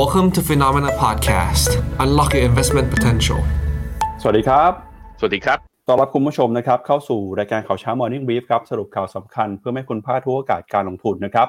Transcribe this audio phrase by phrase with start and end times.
[0.00, 1.70] Welcome to FINNOMENA Podcast.
[2.04, 3.40] Unlock your investment potential.
[4.22, 4.72] สวัสดีครับ
[5.18, 11.48] สวัสดีครับ ต้อนรับคุณผู้ชมนะครับ เข้าสู่รายการข่าวเช้า Morning Brief ครับ สรุปข่าวสำคัญเพื่อไม่ให้คุณพลาดทุกโอกาสการลงทุนนะครับ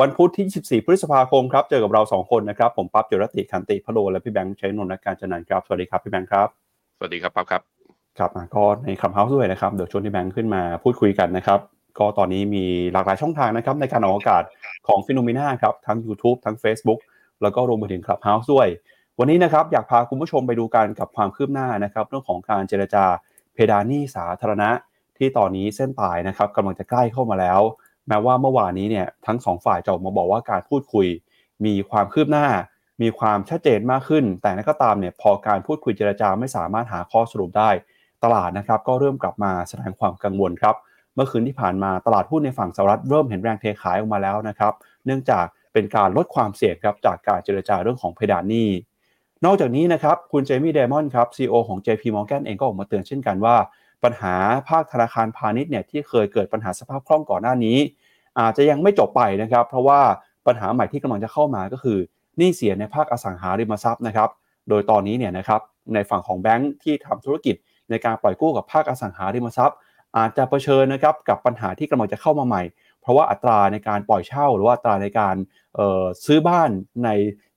[0.00, 6.48] วันพุธที่ 24 พฤษภาคมครับ เจอกับเรา 2 คนนะครับ ผมปั๊บจุรติคันติพะโลและพี่แบงค์ชัยนนท์นักการจัดนันครับ สวัสดีครับพี่แบงค์ครับ
[6.96, 7.62] สวัสดีครับปั๊บครับ
[8.18, 11.60] ครับอะก็ใน Clubhouse ด้วยนะครับ เดี๋ยวชวนพี่แบงค์ขึ้นมาพูดคุยกันนะครับ
[11.98, 14.42] ก็ตอนนี้มีหลากหลายช่องทางนะครับในการออกอากาศ
[14.86, 17.00] ของ FINNOMENA ครับทั้ง YouTube ทั้ง Facebook
[17.42, 18.68] แล้วก็รวมไปถึง Clubhouse ด้วย
[19.18, 23.04] วันนี้นะครับอยากพาคุณผู้ชมไปดูกันกับความคืบหน้านะครับเรื่องของการเจรจา
[23.54, 24.70] เพดานหนี้สาธารณะ
[25.18, 27.60] ที่ตอนนี้เส้นตายนะครับกำลังจะใกล้เข้ามาแล้ว
[28.08, 31.06] แม้ว่าเมื่อวานนี้เนี่ยทั้งสองฝ่ายจะออกมาบอกว่าการพูดคุย
[31.64, 32.46] มีความคืบหน้า
[33.02, 37.70] มีความชัดเจนมากขึ้น แต่กระนั้นก็ตามเนี่ยพอการพูดคุยเจรจาไม่สามารถหาข้อสรุปได้
[38.24, 40.76] ตลาดนะครับก็เริ่มกลับมาแสดงความกังวลครับ
[41.14, 44.72] เมื่อคืนที่ผ่านมาตลาดหุ้นในฝั่งสหรัฐเริ่มเห็นแรงเทขายออกมาแล้วนะครับ
[45.04, 48.68] เนื่องจาก เป็นการลดความเสี่ยงครับจากการเจรจาเรื่องของเพดานหนี้
[49.44, 53.56] นอกจากนี้นะครับคุณเจมี่เดมอนครับ CEO ของ JP Morgan เองก็ออกมาเตือนเช่นกันว่า
[54.04, 54.34] ปัญหา
[54.68, 57.78] ภาคธนาคารพาณิชย์เนี่ยที่เคยเกิดปัญหาสภาพคล่องก่อนหน้านี้
[58.40, 60.00] อาจจะยังไม่จบไปนะครับ เพราะว่า
[60.46, 61.98] ปัญหาใหม่ที่กำลังจะเข้ามาก็คือ
[62.38, 64.28] หนี้เสียในภาคอสังหาริมทรัพย์นะครับ
[64.68, 65.60] โดยตอนนี้เนี่ยนะครับ
[65.94, 67.54] ในฝั่งของแบงค์ที่ทำธุรกิจ
[67.90, 69.78] ในการปล่อยกู้กับภาคอสังหาริมทรัพย์
[70.16, 72.62] อาจจะเผชิญนะครับกับปัญหาที่กำลังจะเข้ามาใหม่
[73.00, 75.34] เพราะว่าอัตราในการปล่อยเช่า หรือว่าอัตราในการ
[76.26, 76.70] ซื้อบ้าน
[77.04, 77.10] ใน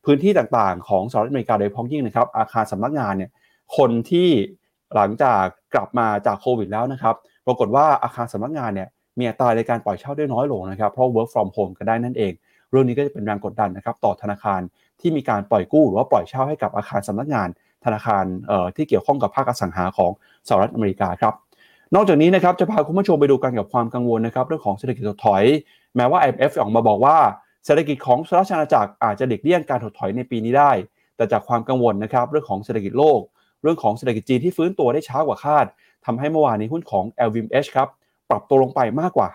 [0.05, 3.31] พื้นที่ต่างๆ ของสหรัฐอเมริกาโดยเฉพาะยิ่งนะครับ อาคารสำนักงานเนี่ย
[3.77, 4.29] คนที่
[4.95, 7.15] หลังจากกลับมาจากโควิดแล้วนะครับ
[7.47, 12.33] ปรากฏว่าอาคารสำนักงานเนี่ยมีอัตราในการปล่อยเช่าได้น้อยลงนะครับ เพราะ work from home ก็ได้นั่นเอง
[12.71, 14.61] เรื่องนี้ก็จะเป็นแรงกดดันนะครับต่อธนาคาร
[15.01, 17.47] ที่มีการปล่อยกู้หรือว่าปล่อยเช่าให้กับอาคารสำนักงาน
[17.85, 18.23] ธนาคาร
[18.75, 20.11] ที่เกี่ยวข้องกับภาคอสังหาของ
[20.47, 21.33] สหรัฐอเมริกาครับ
[21.95, 25.43] นอกจากนี้นะครับจะพาคุณผู้ชมไปดูกันกับความกังวลนะครับเรื่องของเศรษฐกิจถดถอย
[25.95, 27.17] แม้ว่า IMF ออกมาบอกว่า
[27.65, 30.71] เศรษฐกิจของสหราชอาณาจักรอาจจะหลีกเลี่ยงการถดถอยในปีนี้ได้
[31.15, 33.21] แต่จากความกังวลนะครับเรื่องของเศรษฐกิจโลก
[33.61, 35.65] เรื่องของเศรษฐกิจจีนที่ฟื้นตัวได้ช้ากว่าคาด
[36.05, 37.89] ทำให้เมื่อวานนี้หุ้นของ LVMH ครับ
[38.29, 39.27] ปรับตัวลงไปมากกว่า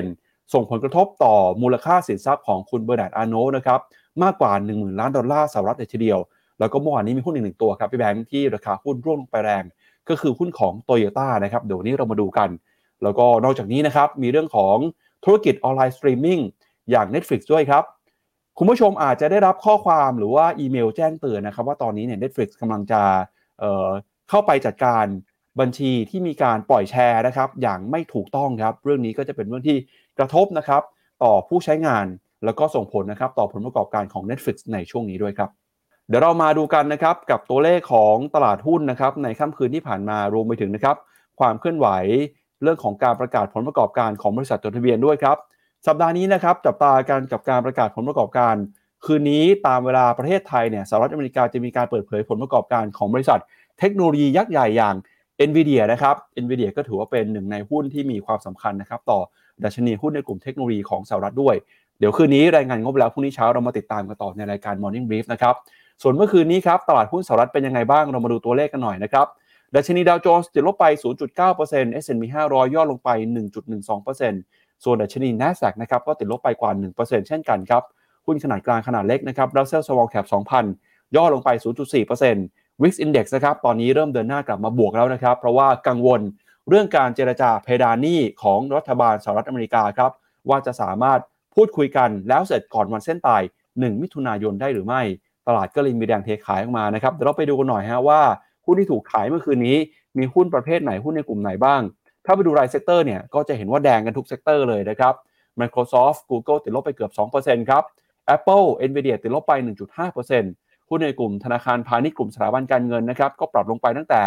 [0.00, 3.80] 5%ส่งผลกระทบต่อมูลค่าสินทรัพย์ของคุณ Bernard Arnault นะครับ
[4.22, 6.18] มากกว่า 10,000 ล้านดอลลาร์สหรัฐเลยทีเดียว
[6.58, 9.64] แล้วก็เมื่อวานนี้มีหุ้นอีกหนึ่งตัวครับพี่แบงค์ที่ราคาหุ้นร่วงลงไปแรง
[10.08, 12.48] ก็คือหุ้นของโตโยต้านะครับเดี๋ยวนี้เรามาดูกัน
[13.02, 14.76] แล้วก็นอกจากนี้นะครับมีเรื่องของ
[15.24, 16.40] ธุรกิจออนไลน์สตรีมมิ่ง
[16.90, 17.84] อย่าง Netflix ด้วยครับ
[18.58, 23.02] คุณผู้ชมอาจจะได้รับข้อความหรือว่าอีเมลแจ้งเตือนนะครับ ว่าตอนนี้เนี่ย Netflix กำลังจะ
[23.60, 25.04] เข้าไปจัดการ
[25.60, 29.76] บัญชีที่มีการปล่อยแชร์นะครับ อย่างไม่ถูกต้องครับ เรื่องนี้ก็จะเป็นเรื่องที่
[30.18, 30.82] กระทบนะครับ
[31.22, 32.06] ต่อผู้ใช้งาน
[32.44, 35.50] แล้วก็ส่งผลนะครับ ต่อผลประกอบการของ Netflix ในช่วงนี้ด้วยครับ
[36.08, 40.96] เดี๋ยวเรามาดูกันนะครับกับตัวเลขของตลาดหุ้นนะครับในค่ำคืนที่ผ่านมารวมไปถึงนะครับ
[41.40, 41.88] ความเคลื่อนไหว
[42.62, 45.36] เรื่องของการประกาศผลประกอบการของบริษัทจดทะเบียนด้วยครับ
[45.86, 48.54] สัปดาห์นี้นะครับจับตากันกับการประกาศผลประกอบการ
[49.04, 53.40] คืนนี้ตามเวลาประเทศไทยเนี่ยสหรัฐอเมริกาจะมีการเปิดเผยผลประกอบการของบริษัท
[53.78, 54.94] เทคโนโลยียักษ์ใหญ่อย่าง
[55.48, 59.20] NVIDIA นะครับ NVIDIA ก็ถือว่าเป็นหนึ่งในหุ้นที่มีความสำคัญนะครับต่อ
[59.64, 61.54] ดัชนีหุ้นในกลุ่มเทคโนโลยีของสหรัฐด้วย
[61.98, 65.54] เดี๋ยวคืนนี้รายงานงบแล้วพรุ่งนี้เช้าเรามาติดตามกันต่อในรายการ Morning Brief นะครับ
[66.02, 69.26] ส่วนเมื่อคืนนี้ครับตลาดหุ้นสหรัฐเป็นยังไงบ้างเรามาดูตัวเลขกันหน่อยนะครับ
[69.74, 70.84] ดัชนีดาวโจนส์ติดลบไป
[71.42, 73.08] 0.9% S&P 500 ย่อลงไป
[73.74, 77.82] 1.12% ส่วนดัชนี NASDAQ นะครับก็ติดลบไปกว่า 1%เช่นกันครับ
[78.26, 80.26] หุ้นขนาดกลางขนาดเล็กนะครับ Russell Small Cap
[80.70, 81.48] 2,000 ย่อลงไป
[82.12, 86.20] 0.4% VIX Index นะครับตอนนี้เริ่มเดินหน้ากลับมาบวกแล้วนะครับ เพราะว่ากังวล
[86.68, 90.10] เรื่องการเจรจาเพดานหนี้ของรัฐบาลสหรัฐอเมริกาครับ
[90.48, 91.20] ว่าจะสามารถ
[91.54, 93.42] พูดคุยกันแล้วเสร็จก่อนวันเส้นตาย
[93.72, 95.02] 1 มิถุนายนได้หรือไม่
[95.46, 98.20] ตลาดก็เลยมีแรงเทขายออกมานะครับเดี๋ยวเราไปดูกันหน่อยฮะว่า
[98.64, 99.76] หุ้นที่ถูกขายเมื่อคืนนี้
[100.18, 101.80] มีหุ้นประเภทไหนหุ้นในกลุ่มไหนบ้าง
[102.24, 105.14] ถ้าไปดูราย sector เนี่ยก็จะเห็นว่าแดงกันทุก sector เลยนะครับ
[105.60, 107.82] Microsoft Google ติดลบไปเกือบ 2%ครับ
[108.34, 109.52] Apple Nvidia ติดลบไป
[110.22, 114.22] 1.5%หุ้นในกลุ่มธนาคารพาณิชย์กลุ่มสถาบันการเงินนะครับก็ปรับลงไปตั้งแต่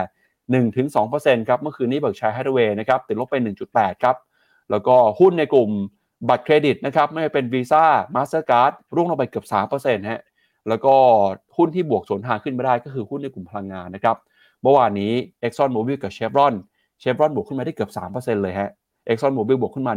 [0.85, 3.35] 1-2%ครับเมื่อคืนนี้เบิร์กชัยฮัตเวย์นะครับติดลบไป
[3.69, 4.15] 1.8 ครับ
[4.71, 5.69] แล้วก็หุ้นในกลุ่ม
[6.29, 7.83] บัตรเครดิตนะครับไม่ว่าเป็น Visa
[8.15, 9.45] Mastercard ร่วงลงไปเกือบ
[9.77, 10.21] 3%ฮะ
[10.69, 10.95] แล้วก็
[11.57, 14.17] หุ้นที่บวกสวนทางขึ้นไม่ได้ก็คือหุ้นในกลุ่มพลังงานนะครับ
[14.61, 15.11] เมื่อวานนี้
[15.43, 16.53] Exxon Mobil กับ Chevron
[17.01, 18.69] Chevron บวกขึ้นมาได้เกือบ 3%เลยฮะ
[19.09, 19.93] Exxon Mobil บวกขึ้นมา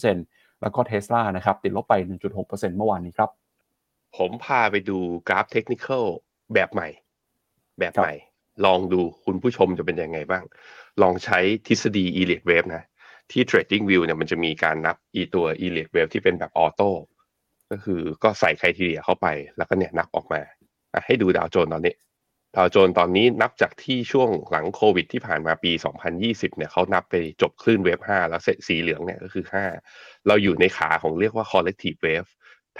[0.00, 1.94] 1.3%แล้วก็ Tesla นะครับติดลบไป
[2.36, 3.30] 1.6%เมื่อวานนี้ครับ
[4.16, 4.98] ผมพาไปดู
[5.28, 6.04] กราฟ technical
[6.54, 6.88] แบบใหม่
[7.78, 8.14] แบบใหม่
[8.64, 10.44] ลองดูคุณผู้ชมจะเป็นยังไงบ้าง
[11.02, 12.82] ลองใช้ทฤษฎี Elliott Wave นะ
[13.30, 16.90] ที่ Trading View เนี่ยมันจะมีการนับอีตัว Elliott Wave ที่เป็นแบบ auto
[17.70, 20.40] ก็คือก็ใส่ criteria เข้าไปแล้วก็เนี่ยนับออกมา
[21.06, 21.94] ให้ดูดาวโจนส์ตอนนี้
[22.56, 25.72] ดาวโจนส์ตอนนี้นับจากที่ช่วงหลังโควิดที่ผ่านมาปี
[26.14, 29.44] 2020 เนี่ยเขานับไปจบคลื่นเวฟ 5 แล้วเสร็จสีเหลืองเนี่ยก็คือ
[29.86, 32.30] 5 เราอยู่ในขาของเรียกว่า collective wave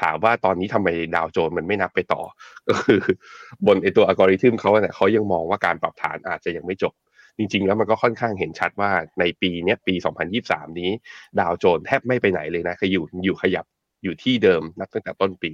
[0.00, 2.22] ถามว่าตอนนี้ทำไมดาวโจนมันไม่นับไปต่อ
[2.68, 3.00] ก็คือ
[3.66, 6.94] บนไอตัวอัลกอริทึมเขาเนี่ยเขายังมองว่าการปรับฐานอาจจะยังไม่จบ
[7.38, 8.90] จริง ๆ แล้วมันก็ค่อนข้างเห็นชัดว่า
[9.20, 9.94] ในปีเนี้ยปี
[10.36, 10.90] 2023 นี้
[11.40, 13.64] ดาวโจนแทบไม่ไปไหนเลยนะคืออยู่อยู่ขยับ
[14.04, 15.52] อยู่ที่เดิมนับตั้งแต่ต้นปี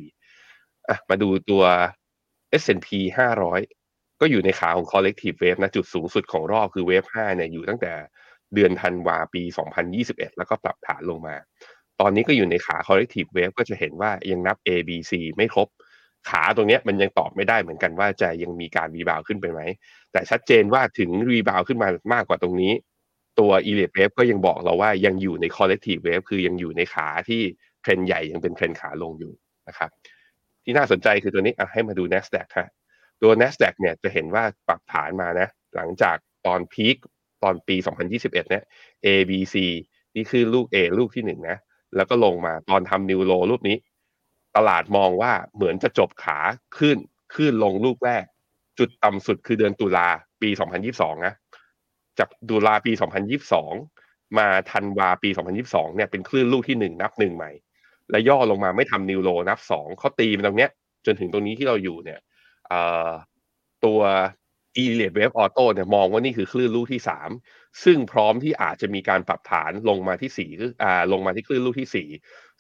[0.89, 1.63] อะมาดูตัว
[2.63, 3.78] S&P 500
[4.21, 7.93] ก็อยู่ในขาของ collective wave นะจุดสูงสุดของรอบคือ wave 5เนี่ยอยู่ตั้งแต่
[8.55, 9.43] เดือนธันวาปี
[9.91, 11.37] 2021 แล้วก็ปรับฐานลงมา
[12.01, 15.69] ตอนนี้ก็อยู่ในขา collective wave ก็จะเห็นว่ายังนับ A B C ไม่ครบ
[16.31, 19.61] ขาตรงนี้มันยังตอบไม่ได้เหมือนกันว่าจะยังมีการ rebound ขึ้นไปไหม
[20.13, 22.73] แต่ชัดเจนว่าถึง rebound ขึ้นมามากกว่าตรงนี้
[23.39, 27.41] ตัว e l i t e wave ก็ยังบอกเราว่ายังอยู่ใน collective wave คือยังอยู่ในขาที่
[27.83, 29.33] เทรนใหญ่ยังเป็นเทรนขาลงอยู่
[29.69, 29.91] นะครับ
[30.65, 32.69] ที่น่าสนใจคือตัวนี้ให้มาดู NASDAQ ฮะ
[33.23, 36.17] ตัว NASDAQ เนี่ยจะเห็นว่าปรับฐานมานะ หลังจาก
[36.47, 36.97] ตอนพีค
[37.43, 37.77] ตอนปี
[38.09, 38.65] 2021 เนี่ย
[39.07, 39.55] A B C
[40.17, 41.59] นี่คือลูก A ลูกที่หนึ่งนะ
[41.97, 43.77] แล้วก็ลงมาตอนทำนิวโลรูปนี้
[44.57, 46.39] ตลาดมองว่าเหมือนจะจบขา
[46.79, 46.99] ขึ้น
[47.35, 48.25] ขึ้นลงลูกแรก
[48.79, 50.09] จุดต่ำสุดคือเดือนตุลา
[50.43, 50.49] ปี
[50.89, 51.35] 2022 นะ
[52.19, 52.93] จากตุลาปี
[53.65, 55.29] 2022 มาธันวาปี
[55.65, 57.51] 2022 เนี่ยเป็นคลื่นลูกที่หนึ่งนับหนึ่งใหม่
[58.11, 60.71] และย่อลงมาไม่ทำนิวโลนับสองเขาตีมันตรงเนี้ย
[61.07, 62.19] จนถึงตรงนี้ที่เราอยู่เนี่ย
[63.85, 64.01] ตัว
[64.83, 67.31] e l i t e Wave Auto เนี่ยมองว่านี่คือคลื่นลูกที่สาม
[67.85, 70.51] ซึ่งพร้อมที่อาจจะมีการปรับฐานลงมาที่สี่
[70.83, 72.09] อ่าลงมาที่คลื่นลูกที่สี่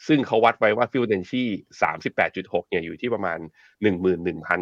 [0.06, 1.44] ซึ่งเขาวัดไว้ว่าฟิวเดนชี
[1.82, 3.38] สามสิบแปดจุดหกเนี่ยอยู่ที่ประมาณ
[3.82, 4.60] หนึ่งหมื่นหนึ่งพัน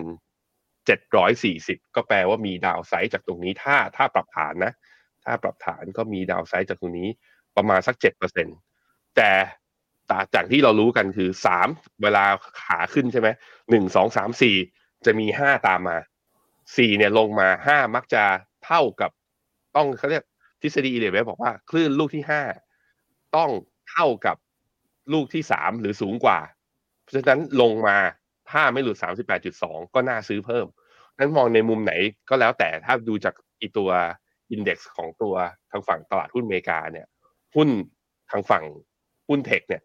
[0.86, 4.72] เจ็ดร้อยสี่สิบก็แปลว่ามีดาวไซด์จากตรงนี้ถ้าถ้าปรับฐานนะ
[5.24, 7.08] ถ้าปรับฐานก็มีดาวไซด์จากตรงนี้
[7.56, 8.48] ประมาณสักเจ็ดเปอร์เซ็น
[9.16, 9.30] แต่
[10.34, 11.68] จากที่เรารู้กันคือสาม
[12.02, 12.24] เวลา
[12.62, 13.28] ขาขึ้นใช่ไหม
[13.70, 14.56] หนึ่งสองสามสี่
[15.06, 15.98] จะมีห้าตามมา
[16.76, 18.24] สี่เนี่ยลงมาห้ามักจะ
[18.64, 19.10] เท่ากับ
[19.76, 20.24] ต้องเขาเรียก
[20.62, 22.42] ทฤษฎีอิเลเวบอกว่าคลื่นลูกที่ห้า
[23.36, 23.50] ต้อง
[23.90, 24.36] เท่ากับ
[25.12, 26.38] ลูกที่สามหรือสูงกว่า
[27.02, 27.98] เพราะฉะนั้นลงมา
[28.50, 30.66] ถ้าไม่หลุดสามสิบแปดจุดสองก็น่าซื้อเพิ่ม
[31.18, 31.92] นั้นมองในมุมไหน
[32.28, 33.90] ก็แล้วแต่ถ้าดูจากอีตัว
[34.50, 35.34] index ของตัว
[35.70, 37.06] ทางฝั่งตลาดหุ้นอเมริกาเนี่ย
[37.54, 37.68] หุ้น
[38.30, 38.64] ทางฝั่ง
[39.28, 39.82] หุ้น tech เนี่ย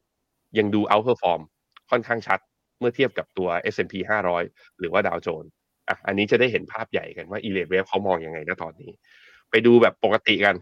[0.57, 1.41] ยังดู outperform
[1.89, 2.39] ค่อนข้างชัด
[2.81, 3.93] เมื่อเทียบกับตัว S&P
[4.39, 5.51] 500 หรือว่าดาวโจนส์
[5.89, 8.91] อะอันนี้จะได้เห็นภาพใหญ่กันว่า e l e t Wave เขามองยังไงนะตอนนี้
[9.49, 10.55] ไปดูแบบปกติกัน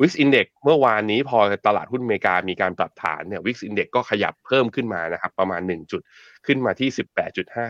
[0.00, 6.02] VIX Index เมื่อวานนี้พอตลาดหุ้นอเมริกามีการปรับฐานเนี่ย VIX Index ก็ขยับเพิ่มขึ้นมานะครับ ประมาณ 1 จุด
[6.46, 6.88] ขึ้นมาที่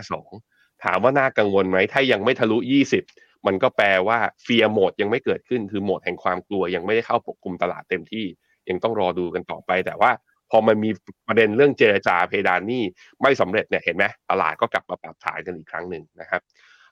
[0.03, 2.59] 18.52 ถามว่าน่ากังวลไหมถ้ายังไม่ทะลุ
[3.03, 8.27] 20 มันก็แปลว่า fear mode ยังไม่เกิดขึ้นคือโหมดแห่งความกลัวยังไม่ได้เข้าปกคลุมตลาดเต็มที่
[8.69, 10.11] ยังต้องรอดูกันต่อไปแต่ว่า
[10.51, 10.91] พอมันมี
[11.27, 12.83] ประเด็นเรื่องเจรจาเพดานหนี้
[13.23, 16.41] ไม่สำเร็จเนี่ยเห็นไหมตลาดก็กลับมาปรับฐานกันอีกครั้งหนึ่งนะครับ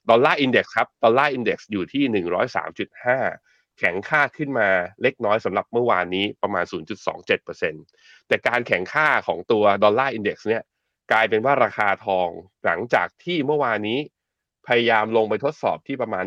[0.09, 2.25] Dollar Index ครับ Dollar Index อยู่ที่
[2.97, 4.69] 103.5แข็งค่าขึ้นมา
[5.03, 6.65] เล็กน้อยสำหรับเมื่อวานนี้ประมาณ
[7.27, 10.63] 0.27%แต่การแข็งค่าของตัว Dollar Index เนี่ย
[11.13, 12.29] กลายเป็นว่าราคาทอง
[12.65, 13.99] หลังจากที่เมื่อวานนี้
[14.67, 16.25] พยายามลงไปทดสอบที่ประมาณ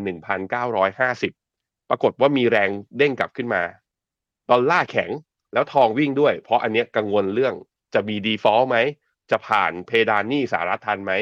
[0.73, 3.63] 1,950 ปรากฏว่ามีแรงเด้งกลับขึ้นมา
[4.51, 5.09] ดอลลาร์แข็ง
[5.55, 7.53] แล้วทองวิ่งด้วย เพราะอันเนี้ยกังวลเรื่อง
[7.93, 8.77] จะมี default ไหม
[9.31, 11.13] จะผ่านเพดานหนี้สหรัฐทันไหม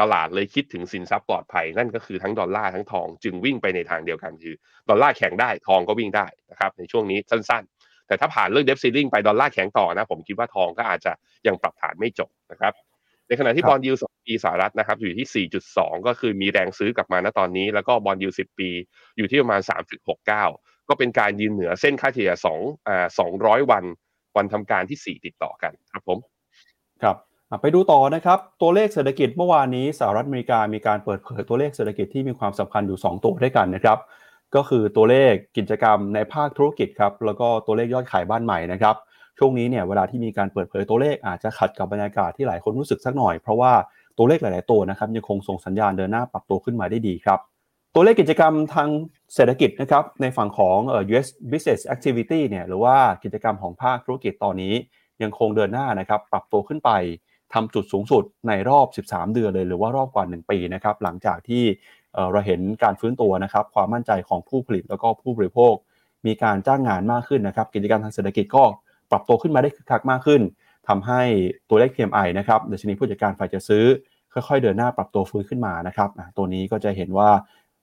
[0.00, 4.54] ตลาดเลยคิดถึงสินทรัพย์ปลอดภัย นั่นก็คือทั้งดอลลาร์ทั้งทองจึงวิ่งไปในทางเดียวกันคือ
[4.88, 11.12] ดอลลาร์แข็งได้ทองก็วิ่งได้นะครับในช่วงนี้สั้นๆ แต่ถ้าผ่านเรื่อง debt ceiling ไปดอลลาร์แข็งต่อนะ ผมคิดว่าทองก็อาจจะ
[11.46, 12.72] ยังปรับฐานไม่จบนะครับ
[13.28, 15.46] ในขณะที่ bond yield สองปีสหรัฐนะครับอยู่ที่
[15.76, 18.70] 4.2 ก็คือมีแรงซื้อกลับมาณตอนนี้ แล้วก็ bond yield 10 ปี
[19.16, 19.60] อยู่ที่ประมาณ
[20.24, 23.06] 3.69 ก็เป็นการยืนเหนือเส้นค่าเฉลี่ย2อ่า
[23.38, 23.84] 200วัน
[24.36, 26.18] วันทำการที่4ติดต่อกันครับผม
[27.02, 27.16] ครับ
[27.62, 33.98] ไปดูต่อนะครับ ตัวเลขเศรษฐกิจเมื่อวานนี้สหรัฐอเมริกามีการเปิดเผยตัวเลขเศรษฐกิจที่มีความสำคัญอยู่ 2 ตัวด้วยกันนะครับ
[34.54, 38.96] ก็คือตัวเลขกิจกรรมในภาคธุรกิจครับแล้วก็ตัวเลขยอดขายบ้านใหม่นะครับ
[39.38, 43.72] ช่วงนี้เนี่ยเวลาที่มีการเปิดเผยตัวเลขอาจจะขัดกับบรรยากาศที่หลายคนรู้สึกสักหน่อยเพราะว่า
[44.18, 47.40] ตัวเลขหลาย ๆ ตัวนะครับยังคงส่งสัญญาณเดินหน้าปรับตัวขึ้นมาได้ดีครับ
[47.98, 48.88] ตัวเลขกิจกรรมทาง
[49.34, 50.78] เศรษฐกิจนะครับในฝั่งของ
[51.10, 54.74] US Business Activity เนี่ยหรือว่ากิจกรรมของภาคธุรกิจตอนนี้
[55.22, 56.90] ยังคงเดินหน้านะครับปรับตัวขึ้นไป
[57.54, 61.64] ทำจุดสูงสุดในรอบ 13 เดือนเลย หรือว่ารอบกว่า 1 ปีนะครับหลังจากที่
[62.32, 65.74] เราเห็นการฟื้นตัวนะครับความมั่นใจของผู้ผลิตแล้วก็ผู้บริโภค
[66.26, 68.64] มีการจ้างงานมากขึ้นนะครับกิจกรรมทางเศรษฐกิจก็
[69.10, 70.42] ปรับตัวขึ้นมาได้คึกคักมากขึ้น
[70.88, 71.22] ทำให้
[71.68, 73.84] ตัวเลข PMI นะครับดัชนีผู้จัดการฝ่ายจะซื้อ
[74.32, 77.30] ค่อยๆ เดินหน้าปรับตัวฟื้นขึ้นมานะครับตัวนี้ก็จะเห็นว่า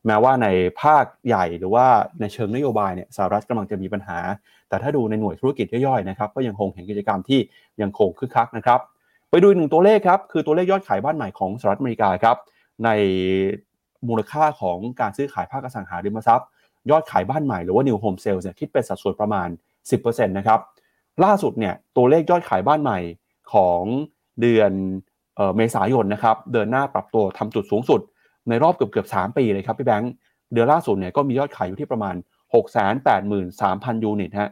[0.08, 0.48] แม้ว่าใน
[0.82, 1.86] ภาคใหญ่หรือว่า
[2.20, 4.18] ในเชิงนโยบายเนี่ยสหรัฐกำลังจะมีปัญหา
[4.70, 7.40] แต่ถ้าดูในหน่วยธุรกิจย่อยๆนะครับก็ยังคงเห็นกิจกรรมที่
[7.82, 8.80] ยังคงคึกคักนะครับ
[9.30, 12.38] ไปดูหนึ่งตัวเลขครับคือตัวเลขยอดขายบ้านใหม่ของสหรัฐอเมริกาครับ
[12.86, 12.90] ใน
[14.08, 16.48] มูลค่าของการซื้อขายภาคอสังหาริมทรัพย์
[16.92, 19.48] ยอดขายบ้านใหม่หรือว่า new home sales เนี่ยคิดเป็นสัดส่วนประมาณ
[19.90, 20.60] 10%นะครับ
[21.24, 23.00] ล่าสุดเนี่ยตัวเลขยอดขายบ้านใหม่
[23.54, 23.82] ของ
[24.42, 24.72] เดือน
[25.56, 28.02] เมษายนนะครับเดินหน้าปรับตัวทำจุดสูงสุด
[28.50, 30.12] ในรอบเกือบเกือบ3ปีเลยครับพี่แบงค์
[30.54, 32.16] เดือนล่าสุดเนี่ยก็มียอดขายอยู่ที่ประมาณ
[33.34, 34.52] 683,000 ยูนิตฮะ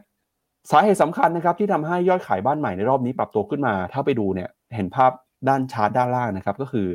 [0.70, 5.12] สาเหตุสำคัญนะครับที่ทำให้ยอดขายบ้านใหม่ในรอบนี้ปรับตัวขึ้นมา ถ้าไปดูเนี่ยเห็นภาพ
[5.48, 6.88] ด้านชาร์ตด้านล่างนะครับก็คือ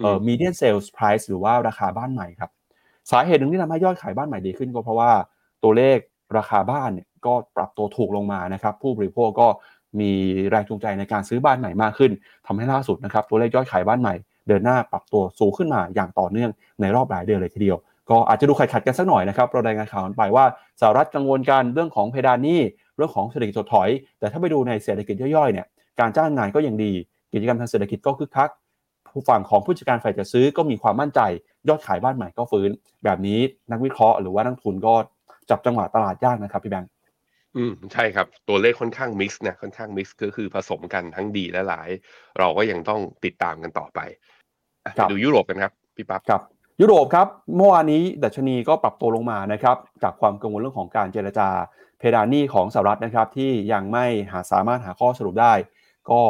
[0.00, 2.50] เอ่อ median sales price หรือว่าราคาบ้านใหม่ครับ
[3.10, 5.10] สาเหตุหนึ่งที่ทำให้ยอดขายบ้านใหม่ดีขึ้นก็เพราะว่า
[5.62, 5.98] ตัวเลข
[6.36, 9.48] ราคาบ้านเนี่ยก็ปรับตัวถูกลงมานะครับผู้บริโภคก็
[10.00, 10.10] มี
[10.50, 12.12] แรงจูงใจในการซื้อบ้านใหม่มากขึ้น
[12.46, 14.14] ทำให้ล่าสุดนะครับตัวเลขยอดขายบ้านใหม่
[14.48, 17.78] เดินหน้าปรับตัวสูงขึ้นมาอย่างต่อเนื่องในรอบหลายเดือนเลยทีเดียว
[18.10, 20.44] ก็อาจจะดูขัดขัดกันสักหน่อยนะครับเรารายงานข่าวกันไปว่า
[20.80, 22.60] สหรัฐกังวลกันเรื่องของเพดานหนี้
[22.96, 25.66] เรื่องของเศรษฐกิจถดถอย แต่ถ้าไปดูในเศรษฐกิจย่อยๆเนี่ย
[26.00, 26.92] การจ้างงานก็ยังดี
[27.32, 28.50] กิจกรรมทางเศรษฐกิจก็คึกคัก
[29.12, 31.20] ผู้ฝั่งของผู้จัดการฝ่ายจะซื้อก็มีความมั่นใจ
[31.68, 32.70] ยอดขายบ้านใหม่ก็ฟื้น
[33.04, 34.94] แบบนี้นักวิเคราะห์หรือว่านักทุนก็
[35.50, 36.90] จับจังหวะตลาดยากนะครับพี่แบงค์
[37.56, 41.88] อืมใช่ครับ ตัวเลขค่อนข้างมิกซ์นะค่อนข้างมิกซ์ก็คือผสมกันทั้งดีและหลาย
[42.38, 44.00] เราก็ยังต้องติดตามกันต่อไป
[44.92, 46.40] ไปดูยุโรปกันครับพี่ปั๊บครับ
[46.80, 47.26] ยุโรปครับ
[47.56, 51.48] เมื่อวานนี้ดัชนีก็ปรับตัวลงมานะครับจากความกังวลเรื่องของการเจรจา
[51.98, 55.52] เพดานหนี้ของสหรัฐนะครับที่ยังไม่หาสามารถหาข้อสรุปได้
[56.10, 56.20] ก็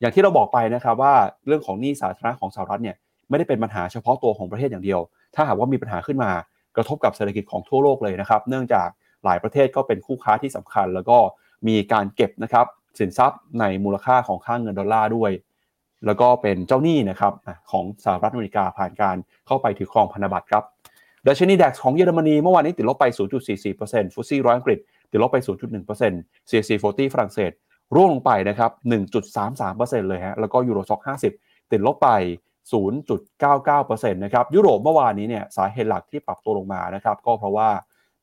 [0.00, 1.14] อย่างที่เราบอกไปนะครับว่า
[1.46, 2.96] เรื่องของหนี้สาธารณะของสหรัฐเนี่ย
[3.28, 5.00] ไม่ได้เป็นปัญหาเฉพาะตัวของประเทศอย่างเดียว
[5.34, 6.30] ถ้าหากว่ามีปัญหาขึ้นมา
[6.76, 8.88] กระทบกับเศรษฐกิจของทั่วโลกเลยนะครับ เนื่องจาก
[9.24, 11.18] หลายประเทศก็เป็นคู่ค้าที่สำคัญ แล้วก็
[11.68, 12.66] มีการเก็บนะครับ
[12.98, 15.30] สินทรัพย์ในมูลค่าของค่างเงินดอลลาร์ด้วย
[16.06, 17.32] แล้วก็เป็นเจ้าหนี้นะครับ
[17.70, 19.16] ของสหรัฐอเมริกาผ่านการ
[19.46, 20.64] เข้าไปถือครองพันธบัตรครับ
[21.26, 23.04] ดัชนีดัคของเยอรมนีเมื่อวานนี้ติดลบไป
[23.60, 24.78] 0.44%ฟุตซี่ร้อยอังกฤษ
[25.10, 25.36] ติดลบไป
[25.96, 27.52] 0.1% CAC 40 ฝรั่งเศส
[27.94, 28.70] ร่วงลงไปนะครับ
[29.40, 31.00] 1.33%เลยฮะ แล้วก็ยูโรซ็อก
[31.36, 32.08] 50 ติดลบไป
[33.10, 37.68] 0.99%นะครับ ยุโรปเมื่อวานนี้เนี่ยสาเหตุหลักที่ปรับตัวลงมานะครับ ก็เพราะว่า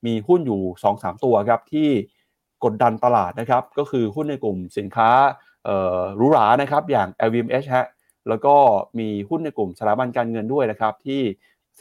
[0.06, 0.62] มีหุ้นอยู่
[0.94, 1.88] 2-3 ตัวครับที่
[2.64, 5.10] กดดันตลาดนะครับ ก็คือหุ้นในกลุ่มสินค้า
[6.16, 7.86] หรูหรานะครับอย่าง LVMH ฮะ
[8.28, 8.54] แล้วก็
[8.98, 11.20] มีหุ้นในกลุ่มสถาบันการเงินด้วยนะครับ ที่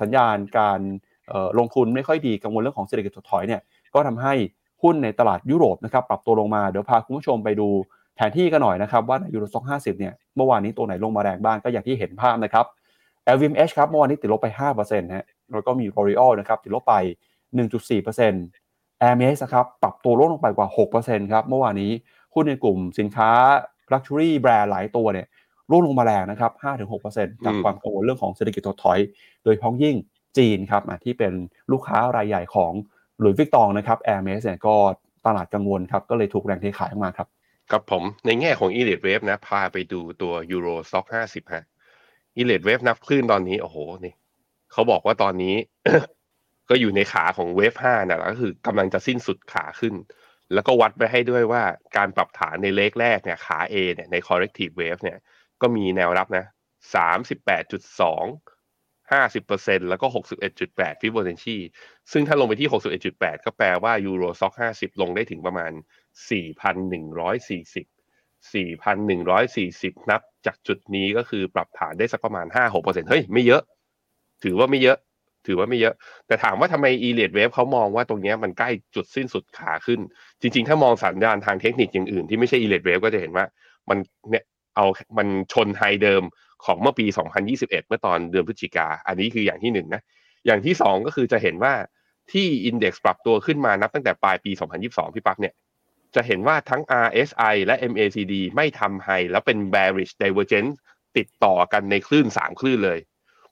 [0.02, 0.80] สัญญาณการ
[1.60, 3.62] ลงทุนไม่ค่อยดีกังวลเรื่องของเศรษฐกิจถดถอยเนี่ย
[3.94, 4.34] ก็ทำให้
[4.84, 7.68] หุ้นในตลาดยุโรปนะครับปรับตัวลงมาเดี๋ยวพาคุณผู้ชมไปดู
[8.16, 12.66] แผนที่กันหน่อยนะครับ ว่าในยูโรซ็อก50เนี่ยเมื่อวานนี้ตัวไหนลงมาแรงบ้างก็อย่างที่เห็นภาพนะครับ
[13.36, 16.96] LVMH ครับเมื่อวานนี้ติดลบไป5%นะแล้วก็มี L'Oreal นะครับติดลบไป
[17.84, 20.68] 1.4% Hermes ครับปรับตัวลดลงไปกว่า
[21.00, 21.92] 6%ครับเมื่อวานนี้
[22.34, 23.32] หุ้นในกลุ่มสินค้า
[23.92, 25.28] Luxury แบรนด์หลายตัวเนี่ย
[25.70, 26.52] ร่วงลงมาแรงนะครับ
[26.98, 29.00] 5-6%จากความกังวลเรื่องของเศรษฐกิจถดถอย
[29.44, 29.96] โดยพ้องยิ่ง
[30.38, 31.34] จีนครับที่เป็น
[31.72, 32.72] ลูกค้ารายใหญ่ของ
[33.20, 34.76] หลุยส์วิกตองนะครับแอร์เมสเนี่ยก็
[35.26, 37.28] ตลาดกังวลครับ ก็เลยถูกแรงเทขายออกมาครับ
[37.72, 41.64] กับผมในแง่ของ e l i t e Wave นะ พาไปดูตัว Euro Stock 50 ฮะ
[42.42, 44.14] e l i t e Wave นับคลื่นตอนนี้ โอ้โห นี่
[44.72, 45.56] เขาบอกว่าตอนนี้
[46.70, 49.94] ก็อยู่ในขาของเวฟ5นะก็คือกำลังจะสิ้นสุดขาขึ้น
[50.54, 51.64] แล้วก็วัดไปให้ด้วยว่า
[51.98, 55.18] การปรับฐานใน leg แรกเนี่ยขา A เนี่ยใน corrective wave เนี่ย
[55.62, 56.46] ก็มีแนวรับนะ
[56.96, 58.30] 38.2
[59.12, 61.58] 50%แล้วก็61.8ฟิโบนัชชี
[62.12, 65.72] ซึ่งถ้าลงไปที่61.8ก็แปลว่า Euro Stoxx 50ลงได้ถึงประมาณ
[66.30, 67.86] 4,140
[68.54, 73.62] 4,140นับจากจุดนี้ก็คือปรับฐานได้สักประมาณ5-6%เฮ้ย ไม่เยอะ
[74.44, 74.98] ถือว่าไม่เยอะ
[75.50, 75.94] ถือว่าไม่เยอะ
[76.28, 80.00] แต่ถามว่าทำไม e l i t Wave เขามองว่าตรงนี้มันใกล้จุดสิ้นสุดขาขึ้น
[80.42, 83.46] จริง ๆ ถ้ามองสัญญาณทางเทคนิคอย่างอื่นที่ไม่ใช่ e l i t Wave ก็จะเห็นว่า
[83.90, 83.98] มัน
[84.30, 84.44] เนี่ย
[84.76, 84.86] เอา
[85.18, 86.24] มันชนไฮเดิม
[86.66, 87.06] ของเมื่อปี
[87.48, 90.02] 2021 เมื่อตอนเดือนพฤศจิกา อันนี้คืออย่างที่หนึ่งนะ
[90.46, 91.74] อย่างที่สองก็คือจะเห็นว่า
[92.32, 94.52] ที่อินเด็กซ์ปรับตัวขึ้นมานับตั้งแต่ปลายปี
[94.84, 95.54] 2022 พี่ปักเนี่ย
[96.16, 100.74] จะเห็นว่าทั้ง RSI และ MACD ไม่ทำไฮแล้วเป็น bearish divergence
[101.18, 103.00] ติดต่อกันในคลื่น 3 คลื่นเลย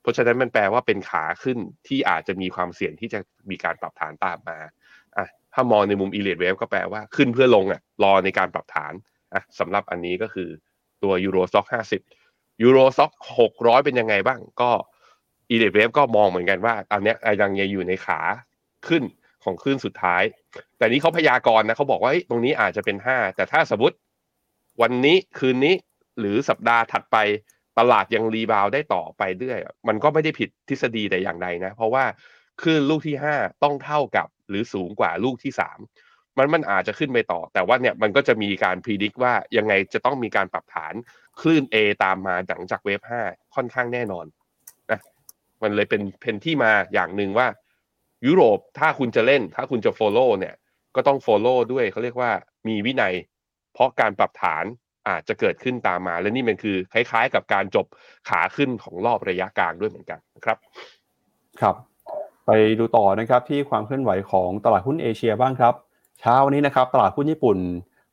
[0.07, 4.57] ราะฉะนั้นมันแปลว่าเป็นขาขึ้นที่อาจจะมีความเสี่ยงที่จะมีการปรับฐานตามมา
[5.17, 8.93] อะถ้ามองในมุม e l i t Wave ก็แปลว่าขึ้นเพื่อลงอะรอในการปรับฐาน
[9.33, 10.49] อะสำหรับอันนี้ก็คือ
[11.03, 11.67] ตัว Euro Stock
[12.13, 14.71] 50ยูโรซ็อกหกร้อยเป็นยังไงบ้างก็
[15.49, 18.19] อีเลดเวฟก็มองเหมือนกันว่าอันนี้ยังยังอยู่ในขา
[18.87, 19.03] ขึ้น
[19.43, 20.23] ของขึ้นสุดท้าย
[20.77, 23.95] แต่นี้เขาพยากรณ์นะเขาบอกว่าตรงนี้อาจจะเป็นห้าแต่ถ้าสมมติ
[24.81, 25.75] วันนี้คืนนี้
[26.19, 27.17] หรือสัปดาห์ถัดไป
[27.79, 32.03] ตลาดยังรีบาวได้ต่อไปเรื่อย มันก็ไม่ได้ผิดทฤษฎีแต่อย่างใดนะ เพราะว่า
[32.61, 35.79] ขึ้นลูกที่ห้าต้องเท่ากับหรือสูงกว่าลูกที่สาม
[36.37, 40.93] มันมันอาจจะขึ้นไปต่อ แต่ว่าเนี่ยมันก็จะมีการพิจิตรว่ายังไงจะต้องมีการปรับฐาน
[41.41, 44.25] คลื่น A ตามมาหลังจากเวฟ 5 ค่อนข้างแน่นอน
[44.91, 44.99] นะ
[45.61, 47.47] มันเลยเป็นเป็นที่มาอย่างหนึ่งว่า
[48.27, 50.55] ยุโรปถ้าคุณจะเล่น ถ้าคุณจะ follow เนี่ย
[50.95, 52.31] ก็ต้อง follow ด้วยเขาเรียกว่า
[52.67, 53.13] มีวินัย
[53.73, 54.65] เพราะการปรับฐาน
[55.07, 57.85] อาจจะเกิดขึ้นตามมา และนี่มันคือคล้าย ๆ กับการจบ
[58.29, 60.57] ขาขึ้นของรอบระยะกลางด้วยเหมือนกันนะครับ
[61.61, 61.75] ครับ
[62.45, 65.73] ไปดูต่อนะครับที่ความเคลื่อนไหวของตลาดหุ้นเอเชียบ้างครับ
[66.19, 67.57] เช้าวันนี้นะครับตลาดหุ้นญี่ปุ่น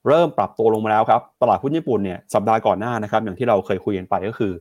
[0.09, 4.53] เริ่มปรับตัวลงมาแล้วครับ ตลาดหุ้นญี่ปุ่นเนี่ยสัปดาห์ก่อนหน้านะครับ อย่างที่เราเคยคุยกันไปก็คือ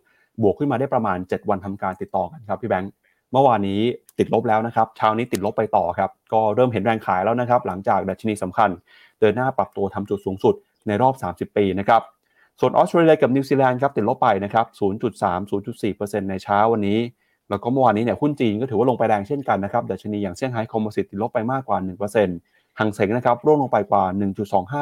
[0.41, 2.91] บวกขึ้นมาได้ประมาณ 7 วันทำการติดต่อกันครับพี่แบงค์
[3.31, 3.81] เมื่อวานนี้
[4.19, 8.69] ติดลบแล้วนะครับเช้านี้ติดลบไปต่อครับ ก็เริ่มเห็นแรงขายแล้วนะครับ หลังจากดัชนีสำคัญ
[9.19, 10.55] เดินหน้าปรับตัวทำจุดสูงสุด
[10.87, 11.13] ในรอบ
[11.51, 12.01] 30 ปีนะครับ
[12.59, 14.65] ส่วนออสเตรเลียกับนิวซีแลนด์ครับติดลบไปนะครับ
[15.19, 16.99] 0.3 0.4%ในเช้าวันนี้
[17.49, 21.77] แล้วก็เมื่อวานนี้เนี่ยหุ้นจีนก็ถือว่าลงไปแรงเช่นกันนะครับดัชนีอย่างเซี่ยงไฮ้คอมโพสิตติดลบไปมากกว่า
[22.27, 24.03] 1%ฮั่งเส็งนะครับร่วงลงไปกว่า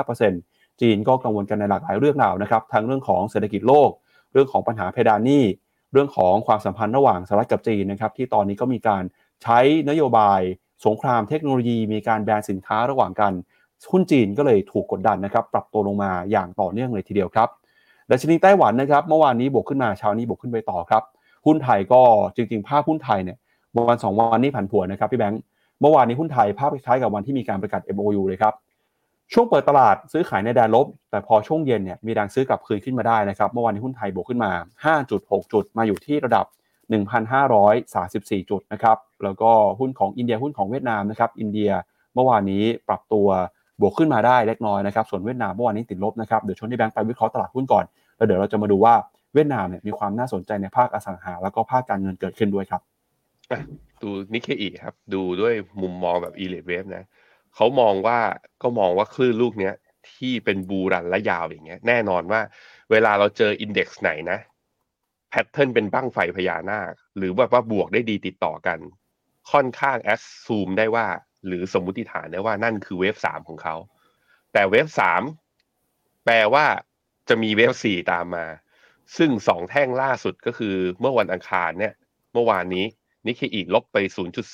[0.02, 3.90] 1.25%จีนก็กังวลกันในหลากหลายเรื่องราวนะครับทั้งเรื่องของเศรษฐกิจโลก
[4.34, 5.44] เรื่องของปัญหาเพดานหนี้
[5.92, 9.04] เรื่องของความสัมพันธ์ระหว่างสหรัฐกับจีนนะครับที่ตอนนี้ก็มีการ
[9.44, 9.60] ใช้
[9.90, 10.42] นโยบาย
[10.86, 13.34] สงครามเทคโนโลยี มีการแบนสินค้าระหว่างกัน
[13.92, 17.50] หุ้นจีนก็เลยถูกกดดันนะครับปรับตัวลงมาอย่างต่อเนื่องเลยทีเดียวครับ
[18.12, 21.04] ดัชนีไต้หวันนะครับเมื่อวานนี้บวกขึ้นมาเช้านี้บวกขึ้นไปต่อครับ
[21.46, 22.02] หุ้นไทยก็
[22.36, 23.38] จริง ๆ ภาพหุ้นไทยเนี่ย
[23.88, 25.42] วันสองวันนี้ผันผวนนะครับพี่แบงค์
[25.82, 28.54] เมื่อวานนี้หุ้นไทยภาพคล้ายกับวันที่มีการประกาศ MOU เลยครับ
[29.34, 34.52] ช่วงเปิดตลาดซื้อขายในแดนลบ แต่พอช่วงเย็นเนี่ยมีแรงซื้อกลับคืนขึ้นมาได้นะครับเมื่อวานนี้หุ้นไทยบวกขึ้นมา
[35.02, 36.46] 5.6 จุดมาอยู่ที่ระดับ
[37.28, 41.72] 1,534 จุดนะครับแล้วก็หุ้นของอินเดียหุ้นของเวียดนามนะครับอินเดีย
[42.14, 43.28] เมื่อวานนี้ปรับตัว
[43.82, 47.86] บวกขึ้นมาได้เล็กน้อยนะครับส่วนเวียดนามเมื่อวานนี้ติดลบนะครับเดี๋ยวชวนพี่แบงค์ไปวิเคราะห์ตลาดหุ้นก่อน
[48.22, 48.96] แล้วเดี๋ยวเราจะมาดูว่า
[49.34, 52.82] เวียดนามเนี่ยมีความน่าสนใจในภาคอสังหา แล้วก็ภาคการเงินเกิดขึ้นด้วยครับ
[54.02, 57.06] ดูนิเคอีครับ ดูด้วยมุมมองแบบ Elliott Wave นะ
[57.56, 58.20] เขามองว่า
[58.62, 59.74] ก็มองว่าคลื่นลูกเนี้ย
[60.14, 62.42] ที่เป็น bull run และยาวอย่างเงี้ย แน่นอนว่า
[62.92, 64.40] เวลาเราเจอ index ไหนนะ
[65.30, 68.80] pattern เป็นบั้งไฟพญานาค หรือแบบว่าบวกได้ดีติดต่อกัน
[69.52, 71.06] ค่อนข้าง assume ได้ว่า
[71.48, 73.76] หรือสมมุติฐานได้ว่านั่นคือ wave สามของเขา
[74.54, 75.22] แต่ wave สาม
[76.26, 76.66] แปลว่า
[77.30, 78.46] จะมี wave สี่ตามมา
[79.18, 81.94] ซึ่งสองแท่งล่าสุดก็คือเมื่อวันอังคารเนี่ย
[82.34, 82.86] เมื่อวานนี้
[83.28, 83.98] นิเคอีลบไป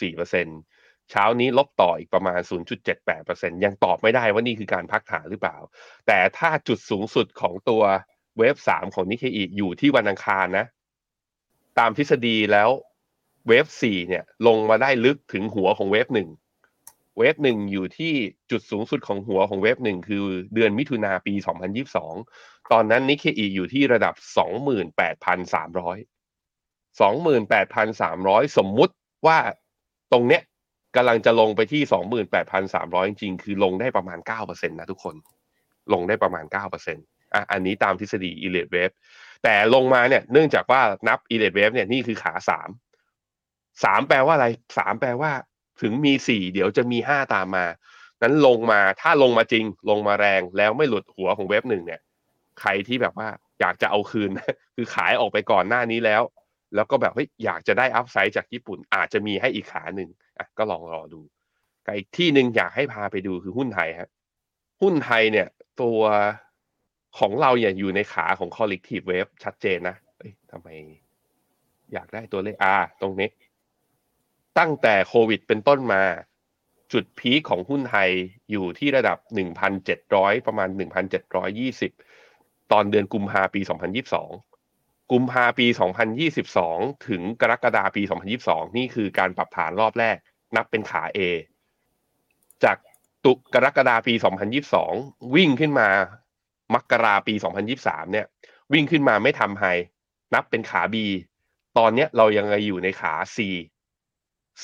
[0.08, 2.40] 0.4%เช้านี้ลบต่ออีกประมาณ
[3.02, 5.58] 0.78%ยังตอบไม่ได้ว่านี่คือการพักฐานหรือเปล่า
[6.08, 7.84] แต่ถ้าจุดสูงสุดของตัว
[8.38, 10.66] เวฟสามของนิเคอีอยู่ที่วันอังคารนะ
[11.80, 12.70] ตามทฤษฎีแล้ว
[13.48, 16.30] เวฟสี่เนี่ยลงมาได้ลึกถึงหัวของเวฟหนึ่ง
[17.18, 18.14] เวฟหนึ่งอยู่ที่
[18.52, 21.34] จุดสูงสุดของหัวของเวฟหนึ่งคือเดือนมิถุนาปี
[21.98, 26.06] 2022 ตอนนั้นนิเคอีอยู่ที่ระดับ 28,300
[27.00, 28.94] 28,300 สมมุติ
[29.28, 29.40] ว่า
[30.12, 30.42] ตรงเนี้ย
[30.96, 31.82] กำลังจะลงไปที่
[32.48, 35.16] 28,300 จริงๆ คือลงได้ประมาณ 9%นะทุกคน
[35.94, 38.94] ลงได้ประมาณ 9%อะอันนี้ตามทฤษฎี e l i t e wave
[39.44, 45.32] แต่ลงมาเนี่ยเนื่องจากว่านับ e l i t e wave เนี่ยนี่คือขา 3 3 แปลว่าอะไร 3 แปลว่า
[45.82, 47.66] ถึงมี 4 เดี๋ยวจะมี 5 ตามมา
[48.22, 52.02] นั้นลงมาถ้าลงมาจริง ลงมาแรงแล้วไม่หลุดหัวของเว็บหนึ่งเนี่ย
[52.62, 53.30] ใครที่แบบว่า
[53.62, 54.30] อยากจะเอาคืน
[54.76, 56.22] คือขายออกไปก่อนหน้านี้แล้ว
[56.76, 61.22] แล้วก็แบบเฮ้ยอยากจะได้อัพไซด์จากญี่ปุ่น อาจจะมีให้อีกขาหนึ่งอะก็ลองรอดู
[61.86, 64.10] กับอีกที่หนึ่งอยากให้พาไปดูคือหุ้นไทยฮะ
[64.82, 65.48] หุ้นไทยเนี่ย
[65.82, 66.00] ตัว
[67.20, 70.68] ของเราเนี่ยอยู่ในขาของ collective wave ชัดเจนนะเอ้ยทำไม
[71.94, 73.30] อยากได้ตัวเลขอ่าตรงนี้
[74.60, 76.04] ตั้งแต่โควิดเป็นต้นมา
[76.94, 78.10] จุดพีคของหุ้นไทย
[78.52, 79.18] อยู่ที่ระดับ
[79.82, 80.70] 1,700 ประมาณ
[81.56, 82.27] 1,720
[82.72, 83.62] ตอนเดือนกุมภาปี
[84.36, 85.68] 2022 กุมภาปี
[86.38, 88.02] 2022 ถึงกรกฎาปี
[88.40, 90.18] 2022 นี่คือการปรับฐานรอบแรก
[90.56, 91.20] นับเป็นขา A
[92.64, 92.78] จาก
[93.26, 94.14] ตุกรกฎาปี
[94.74, 95.90] 2022 วิ่งขึ้นมา
[96.74, 97.34] มกราปี
[97.74, 98.26] 2023 เนี่ย
[98.74, 99.66] วิ่งขึ้นมาไม่ทำไฮ
[100.34, 100.96] นับเป็นขา B
[101.78, 103.38] ตอนเนี้ยเรายังอยู่ในขา C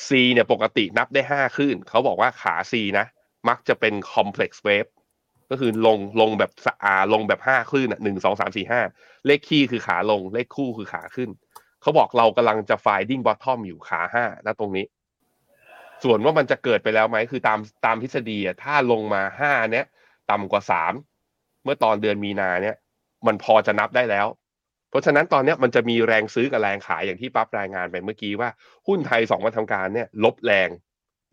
[0.05, 3.05] C เนี่ยปกตินับได้ 5 ขึ้น เขาบอกว่าขา C นะ
[3.49, 4.89] มักจะเป็น complex wave
[5.49, 6.51] ก็คือลงลงแบบ
[6.86, 8.82] อาลงแบบ5คลื่นอะหนึ่งสองสามสี่ห้า
[9.25, 11.29] เลขคี่คือขาลง เลขคู่คือขาขึ้น
[11.82, 14.86] เขาบอกเรากำลังจะ finding bottom อยู่ขาห้านะตรงนี้
[16.03, 19.86] ส่วนว่ามันจะเกิดไปแล้วไหมคือตามตามทฤษฎีอะถ้าลงมาห้าเนี้ย
[20.32, 20.93] ต่ำกว่าสาม
[21.63, 22.75] เมื่อตอนเดือนมีนาเนี่ย
[23.27, 24.27] มันพอจะนับได้แล้ว
[24.89, 28.49] เพราะฉะนั้นตอนนี้มันจะมีแรงซื้อกับแรงขายอย่างที่ปั๊บรายงานไปเมื่อกี้ว่า
[28.88, 30.69] หุ้นไทยสองวันทำการเนี่ย ลบแรง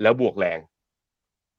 [0.02, 0.58] แล้วบวกแรง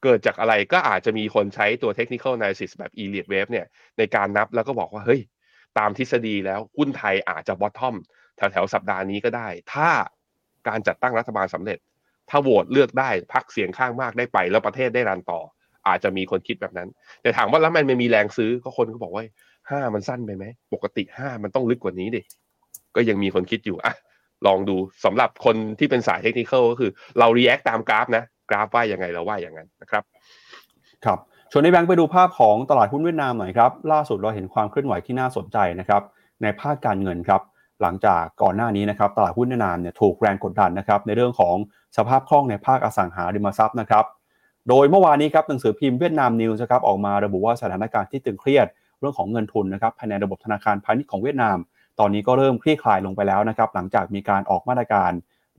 [0.03, 3.65] เกิดจากอะไรก็อาจจะมีคนใช้ตัว technical analysis แบบ Elliott wave เนี่ย
[3.97, 5.21] ในการนับแล้วก็บอกว่า เฮ้ย
[5.77, 7.95] ตามทฤษฎีแล้วหุ้นไทยอาจจะ bottom
[8.37, 9.89] แถวแถวสัปดาห์นี้ก็ได้ ถ้า
[10.67, 11.77] การจัดตั้งรัฐบาลสำเร็จ
[12.29, 15.39] ถ้าโหวตเลือกได้พักเสียงข้างมากได้ไป แล้วประเทศได้รันต่อ
[15.87, 16.89] อาจจะมีคนคิดแบบนั้น
[17.21, 19.23] แต่ถามว่าแล้วมันไม่มีแรงซื้อก็คนก็บอกว่า
[19.69, 22.21] ห้ามันสั้นไปไหมปกติห้ามันต้องลึกกว่านี้ดิ
[22.95, 23.93] ก็ยังมีคนคิดอยู่อะ
[24.47, 30.03] ลองดูสำหรับคนที่เป็นสายเทคนิคก็คือ เรา react ตามกราฟนะ กราฟว่ายังไงเราว่าอย่างนั้นนะครับ
[31.05, 31.19] ครับ
[31.51, 36.01] ชวนในแบงค์ไปดูภาพของตลาดหุ้นเวียดนามหน่อยครับล่าสุดเราเห็นความเคลื่อนไหวที่น่าสนใจนะครับ
[36.41, 37.41] ในภาคการเงินครับ
[37.81, 41.55] หลังจากก่อนหน้านี้นะครับตลาดหุ้นเวียดนามเนี่ยถูกแรงกดดันนะครับในเรื่องของ
[41.97, 44.05] สภาพคล่องในภาคอสังหาริมทรัพย์นะครับ
[44.69, 48.67] โดยเมื่อวานนี้ครับหนังสือพิมพ์เวียดนามนิวส์ครับออกมาระบุว่าสถานการณ์ที่ตึงเครียด
[48.99, 51.57] เรื่องของเงินทุนนะครับภายในระบบธนาคารพาณิชย์ของเวียดนาม
[51.99, 55.11] ตอนนี้ก็เริ่มคลี่คลายลงไปแล้วนะครับหลังจากมีการออกมาตรการ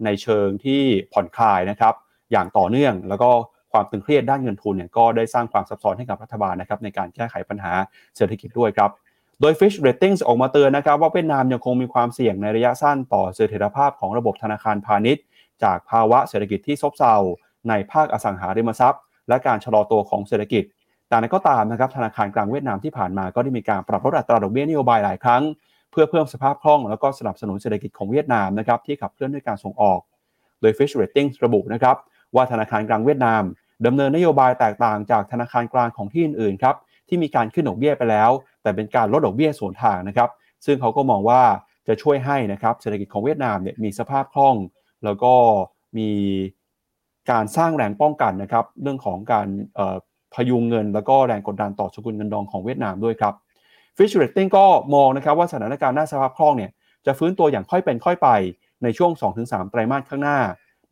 [0.05, 1.95] ในเชิงที่ผ่อนคลายนะครับ
[2.33, 3.31] อย่างต่อเนื่อง แล้วก็
[3.73, 7.73] ความตึงเครียดด้านเงินทุนเนี่ยก็ได้สร้างความซับซ้อนให้กับรัฐบาลนะครับในการแก้ไขปัญหา
[8.17, 8.91] เศรษฐกิจด้วยครับ
[9.41, 15.25] โดย Fish Ratings ออกมาเตือนนะครับว่าเวียดนามยังคงมีความเสี่ยงในระยะสั้นต่อเสถียรภาพของระบบธนาคารพาณิชย์
[15.65, 17.15] จากภาวะเศรษฐกิจที่ซบเซา
[17.69, 20.65] ในภาคอสังหาริมทรัพย์ และการชะลอตัวของเศรษฐกิจ
[21.09, 25.43] แต่นั้นก็ตามนะครับธนาคารกลางเวียดนามที่ผ่านมาก็ได้มีการปรับลดอัตราดอกเบี้ยนโยบายหลายครั้ง
[25.91, 30.01] เพื่อเพิ่มสภาพคล่องแล้วก็สนับสนุนเศรษฐกิจของเวียดนามนะครับที่ขับเคลื่อนด้วยการส่งออก
[30.61, 31.97] โดย Fish Ratings ระบุนะครับ
[32.35, 33.43] ว่าธนาคารกลางเวียดนาม
[33.87, 36.77] ดำเนินนโยบายแตกต่างจากธนาคารกลางของที่อื่นๆครับ
[37.09, 38.31] ที่มีการขึ้นดอกเบี้ยไปแล้ว
[38.63, 40.31] แต่เป็นการลดดอกเบี้ยสวนทางนะครับ
[40.67, 41.43] ซึ่งเขาก็มองว่า
[41.89, 44.57] จะช่วยให้นะครับเศรษฐกิจของเวียดนามเนี่ยมีสภาพคล่อง
[45.05, 45.33] แล้วก็
[45.99, 46.11] มี
[47.31, 49.49] การสร้างแรงป้องกันนะครับ เรื่องของการ
[50.35, 53.35] พยุงเงิน แล้วก็แรงกดดันต่อสกุลเงินดองของเวียดนามด้วยครับ
[53.97, 56.71] Fish Rating ก็มองนะครับว่าสถานการณ์ด้าสภาพคล่องเนี่ย
[57.07, 58.29] จะฟื้นตัวอย่างค่อยเป็นค่อยไป
[58.83, 59.11] ในช่วง
[59.43, 60.39] 2-3 ไตรมาสข้างหน้า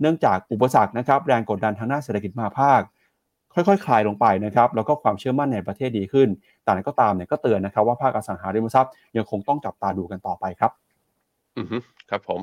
[0.00, 2.80] เนื่องจากอุปสรรคนะครับแรงกดดันทางด้านเศรษฐกิจมาภาค
[3.54, 6.28] ค่อยๆคคลายลงไปนะครับแล้วก็ความเชื่อมั่นในประเทศดีขึ้น
[6.64, 10.72] แต่ก็ตามเนี่ยก็เตือนนะครับว่าภาคอสังหาริมทรัพย์ยังคงต้องจับตาดูกันต่อไปครับ
[11.56, 11.78] อือฮึ
[12.10, 12.40] ครับผม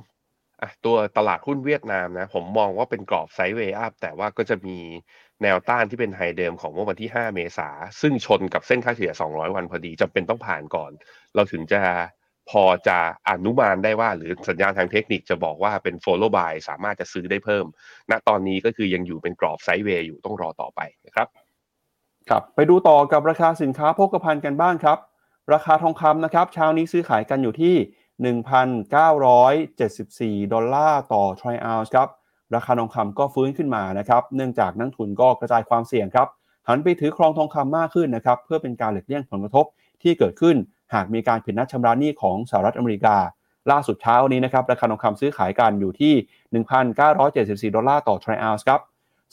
[0.86, 4.78] ตัวตลาดหุ้นเวียดนามนะผมมองว่าเป็นกรอบไซด์เวย์อัพแต่ว่าก็จะมี
[5.42, 7.70] แนวต้านที่เป็นไฮเดิมของเมื่อวันที่ 5 เมษา
[8.02, 10.92] ซึ่งชนกับเส้นค่าเฉลี่ย 200 วันพอดีจำเป็นต้องผ่านก่อน
[11.36, 11.80] เราถึงจะ
[12.50, 17.66] พอจะอนุมานได้ว่า หรือสัญญาณทางเทคนิคจะบอกว่าเป็น follow buy สามารถจะซื้อได้เพิ่ม
[18.12, 21.28] ณตอนนี้ก็คือยังอยู่เป็นกรอบไซด์เวย์อยู่ต้องรอต่อไปนะครับ
[22.30, 24.98] ครับไปดูต่อกับราคาสินค้าโภคภัณฑ์กันบ้างครับ
[25.54, 27.76] ราคาทองคำนะครับเช้านี้ซื้อขายกันอยู่ที่
[30.44, 32.10] 1,974 ดอลลาร์ต่อทรอยออนซ์ครับ
[32.56, 36.28] ราคาทองคำก็ฟื้นขึ้นมานะครับ เนื่องจากนักทุนก็กระจายความเสี่ยงครับ
[36.68, 39.66] หันไปถือครองทองคำมากขึ้นนะครับเพื่อเป็นการหลีกเลี่ยงผลกระทบ
[40.04, 40.56] ที่เกิดขึ้น
[40.94, 43.16] หากมีการผิดนัดชำระหนี้ของสหรัฐอเมริกา
[43.72, 46.14] ล่าสุดเช้านี้นะครับราคาทองคำซื้อขายกันอยู่ที่
[47.70, 48.82] 1,974 ดอลลาร์ต่อทรอยออนซ์ครับ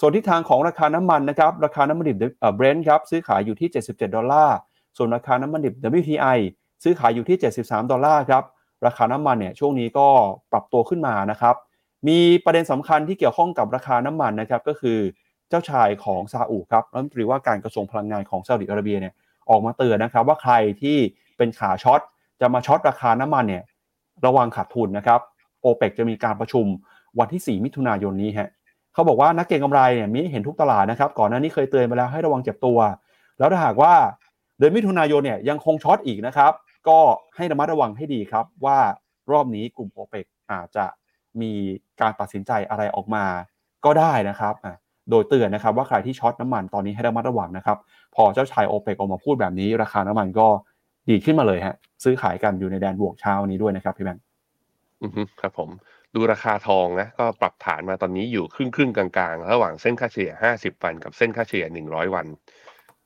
[0.00, 2.16] ส่วนทิศทางของราคาน้ำมันนะครับราคาน้ำมันดิบ
[2.56, 4.56] เบรนท์ครับซื้อขายอยู่ที่ 77 ดอลลาร์
[4.96, 6.38] ส่วนราคาน้ำมันดิบ WTI
[6.84, 8.44] ซื้อขายอยู่ที่ 73 ดอลลาร์ครับ
[8.86, 10.06] ราคาน้ำมันเนี่ยช่วงนี้ก็
[10.52, 11.54] ปรับตัวขึ้นมานะครับ
[12.08, 14.98] มีประเด็นสำคัญที่เกี่ยวข้องกับราคาน้ำมันนะครับก็คือ
[15.48, 19.14] เจ้าชายของซาอุฯ ครับรัฐมนตรีว่าการกระทรวงพลังงานของซาอุดิอาระเบียเนี่ย
[19.50, 20.98] ออกมาเตือนนะครับว่าใครที่
[21.36, 22.00] เป็นขา short
[22.40, 23.62] จะมา short ราคาน้ำมันเนี่ย
[24.26, 25.20] ระวังขาดทุนนะครับ
[25.62, 26.66] โอเปกจะมีการประชุม
[27.18, 28.50] วันที่ 4 มิถุนายนนี้ฮะ
[28.94, 32.78] เขาบอกว่านักเก็งกำไรเนี่ยมีเห็นทุกตลาดนะครับ ก่อนหน้านี้เคยเตือนไปแล้วให้ระวังเจ็บตัว
[33.38, 33.94] แล้วถ้าหากว่า
[34.58, 36.52] เดือนมิถุนายนเนี่ยยังคง short อีกนะครับ
[36.88, 36.98] ก็
[37.36, 38.78] ให้ระมัดระวังให้ดีครับ ว่า
[39.30, 40.86] รอบนี้กลุ่มโอเปกอาจจะ
[41.40, 41.52] มี
[42.00, 43.24] การตัดสินใจอะไรออกมา
[43.84, 44.54] ก็ได้นะครับ
[45.10, 47.78] โดยเตือนนะครับว่าใครที่ short น้ำมันตอนนี้ให้ระมัดระวังนะครับ
[48.14, 50.46] พอเจ้าชายโอเปกออกมาพูดแบบนี้ ราคาน้ำมันก็
[51.10, 54.22] ดีขึ้นมาเลยฮะ ซื้อขายกันอยู่ในแดนบวกเช้านี้ด้วยนะครับพี่แบงค์
[55.40, 55.70] ครับผม
[56.14, 62.26] ดูราคาทองนะก็ปรับฐานมาตอนนี้อยู่ครึ่งครึ่งๆกลางๆ ระหว่างเส้นค่าเฉลี่ย 50 วันกับเส้นค่าเฉลี่ย 100 วัน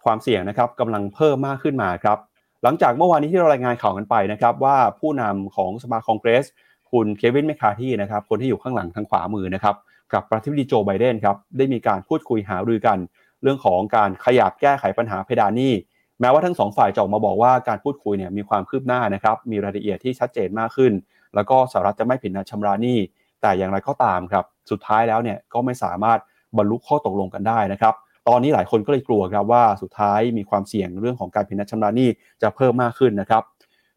[0.06, 2.18] ความเสี่ยงนะครับกำลังเพิ่มมากขึ้นมาครับ
[2.64, 6.46] หลังจากเมื่อวานนี้ที่เรารายงานข่าวกันไปนะครับ ว่าผู้นำของสภาคองเกรส
[6.92, 9.76] คุณเควินแมคคาที่นะครับ คนที่อยู่ข้างหลังทางขวามือนะครับ
[10.14, 12.98] กับประธานาธิบดีโจไบเดนครับได้มีการพูดคุยหารือกัน
[13.42, 15.74] เรื่องของการขยับแก้ไขปัญหาเพดานหนี้
[16.22, 20.94] แม้ว่าทั้งสองฝ่ายจะออกมาบอกว่าการพูดคุยเนี่ยมีความคืบหน้านะครับ มีรายละเอียดที่ชัดเจนมากขึ้น
[21.36, 22.98] แล้วก็สหรัฐจะไม่ผิดนัดชำระหนี้
[23.42, 26.20] แต่อย่างไรก็ตามครับ สุดท้ายแล้วเนี่ยก็ไม่สามารถ
[26.58, 27.94] บรรลุข้อตกลงกันได้นะครับ
[28.28, 32.10] ตอนนี้หลายคนก็เลยกลัวครับว่าสุดท้ายมีความเสี่ยงเรื่องของการผิดนัดชำระหนี้
[32.42, 33.44] จะเพิ่มมากขึ้นนะครับ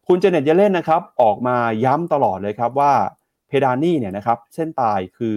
[0.07, 2.93] คุณเจเน็ตเยเลนนะครับออกมาย้ำตลอดเลยครับว่า
[3.47, 5.35] เพดานหนี้เนี่ยนะครับเส้นตายคือ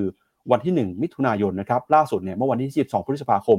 [0.51, 3.59] วันที่ 1 มิถุนายนนะครับล่าสุดเนี่ยเมื่อวันที่ 22 พฤษภาคม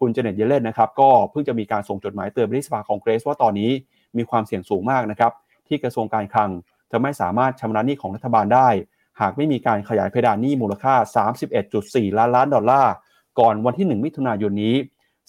[0.00, 3.70] คุณเจเน็ตเยเลนนะครับก็เพิ่งจะมีการส่งจดหมายเตือนไปที่สภาคองเกรสว่าตอนนี้
[4.16, 5.32] มีความเสี่ยงสูงมากนะครับ
[5.68, 6.50] ที่กระทรวงการคลัง
[6.92, 8.68] จะไม่สามารถชำระหนี้ของรัฐบาลได้
[9.20, 10.94] หากไม่มีการขยายเพดานหนี้มูลค่า
[11.56, 12.92] 31.4 ล้านล้านดอลลาร์
[13.38, 14.76] ก่อนวันที่ 1 มิถุนายนนี้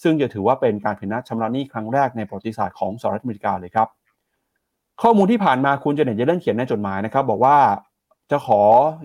[0.02, 3.88] ซึ่งจะถือว่าเป็นการผิดนัดชำระหนี้ครั้งแรกในประวัติศาสตร์ของสหรัฐอเมริกาเลยครับ
[5.02, 7.58] ข้อมูลที่ผ่านมาคุณเจเน็ตเยเลนเขียนในจดหมายนะครับ บอกว่า
[8.30, 8.62] จะขอ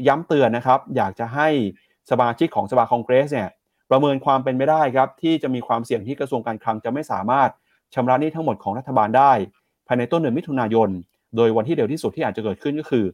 [0.08, 1.48] ย้ำเตือนนะครับ อยากจะให้
[2.10, 3.50] สมาชิกของสภาคองเกรสเนี่ย
[3.92, 7.50] ประเมินความเป็นไปได้ครับที่จะมีความเสี่ยงที่กระทรวงการคลังจะไม่สามารถ
[7.96, 9.32] ชำระหนี้ทั้งหมดของรัฐบาลได้
[9.88, 10.90] ภายในต้นเดือนมิถุนายน
[11.36, 13.06] โดยวันที่เร็วที่สุดที่อาจจะเกิดขึ้นก็คือ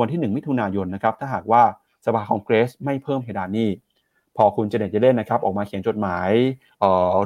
[0.00, 1.62] วันที่ 1 มิถุนายนนะครับถ้าหากว่า
[2.04, 3.68] สภาคองเกรสไม่เพิ่มเพดานหนี้
[4.36, 6.30] พอคุณเจเน็ตเยเลนนะครับออกมาเขียนจดหมาย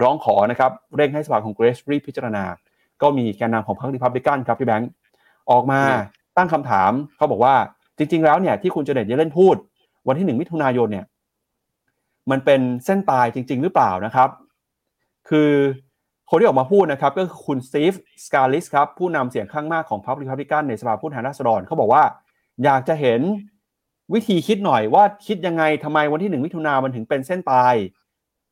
[0.02, 2.44] ร้องขอนะครับเร่งให้สภาคองเกรสรีบพิจารณา
[3.02, 4.90] ก็มีแกนนำของพรรคริพับลิกันครับพี่แบงค์
[5.50, 5.80] ออกมา
[6.36, 7.54] ตั้งคำถามเขาบอกว่า
[7.98, 9.56] จริง ๆ แล้วเนี่ยที่คุณเจเน็ตเยเลนพูด
[10.08, 11.04] วันที่ 1 มิถุนายนเนี่ย
[12.30, 14.28] มันเป็นเส้นตายจริง ๆ หรือเปล่านะครับ
[15.28, 15.50] คือ
[16.30, 17.92] คนที่ออกมาพูดนะครับก็คือคุณสตีฟ
[18.26, 22.04] สกาลิสครับผู้นำเสียงข้างมากของพรรคริพับลิกันในสภาผู้แทนราษฎรเขาบอกว่า
[22.64, 23.20] อยากจะเห็น
[24.14, 27.74] วิธีคิดหน่อยว่าคิดยังไงทำไมวันที่1มิถุนามันถึงเป็นเส้นตาย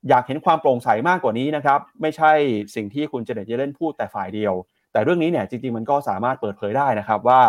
[0.08, 2.32] อยากเห็นความโปร่งใสมากกว่านี้นะครับ ไม่ใช่
[2.74, 4.54] สิ่งที่คุณเจเน็ตเยเลนพูดแต่ฝ่ายเดียว
[4.92, 7.40] แต่เรื่องนี้เนี่ยจริงๆมันก็สามารถเปิดเผยได้นะครับว่า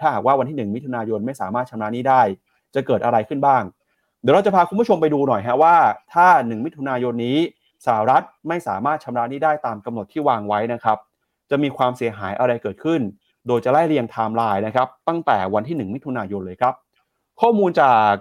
[0.00, 2.22] ถ้าหากว่าวันที่ 1 มิถุนายนไม่สามารถชำระนี้ได้
[2.74, 3.62] จะเกิดอะไรขึ้นบ้าง
[4.26, 5.76] ดี๋ยวเราจะพาคุณผู้ชมไปดูหน่อยฮะว่า
[6.14, 7.38] ถ้า 1 มิถุนายนนี้
[7.86, 10.98] สหรัฐไม่สามารถชำระนี้ได้ตามกำหนดที่วางไว้นะครับ
[11.50, 13.00] จะมีความเสียหายอะไรเกิดขึ้น
[13.46, 16.74] โดยจะไล่เรียงไทม์ไลน์นะครับ ตั้งแต่วันที่ 1 มิถุนายนเลยครับ
[17.40, 18.12] ข้อมูลจาก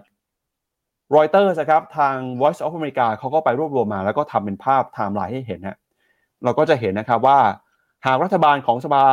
[1.16, 5.78] รอยเตอร์นะครับทาง Voice of America เขาก็ไปรวบรวมมา แล้วก็ทำเป็นภาพไทม์ไลน์ให้เห็นฮะ
[6.44, 7.40] เราก็จะเห็นนะครับว่า
[8.06, 9.04] หากรัฐบาลของสภา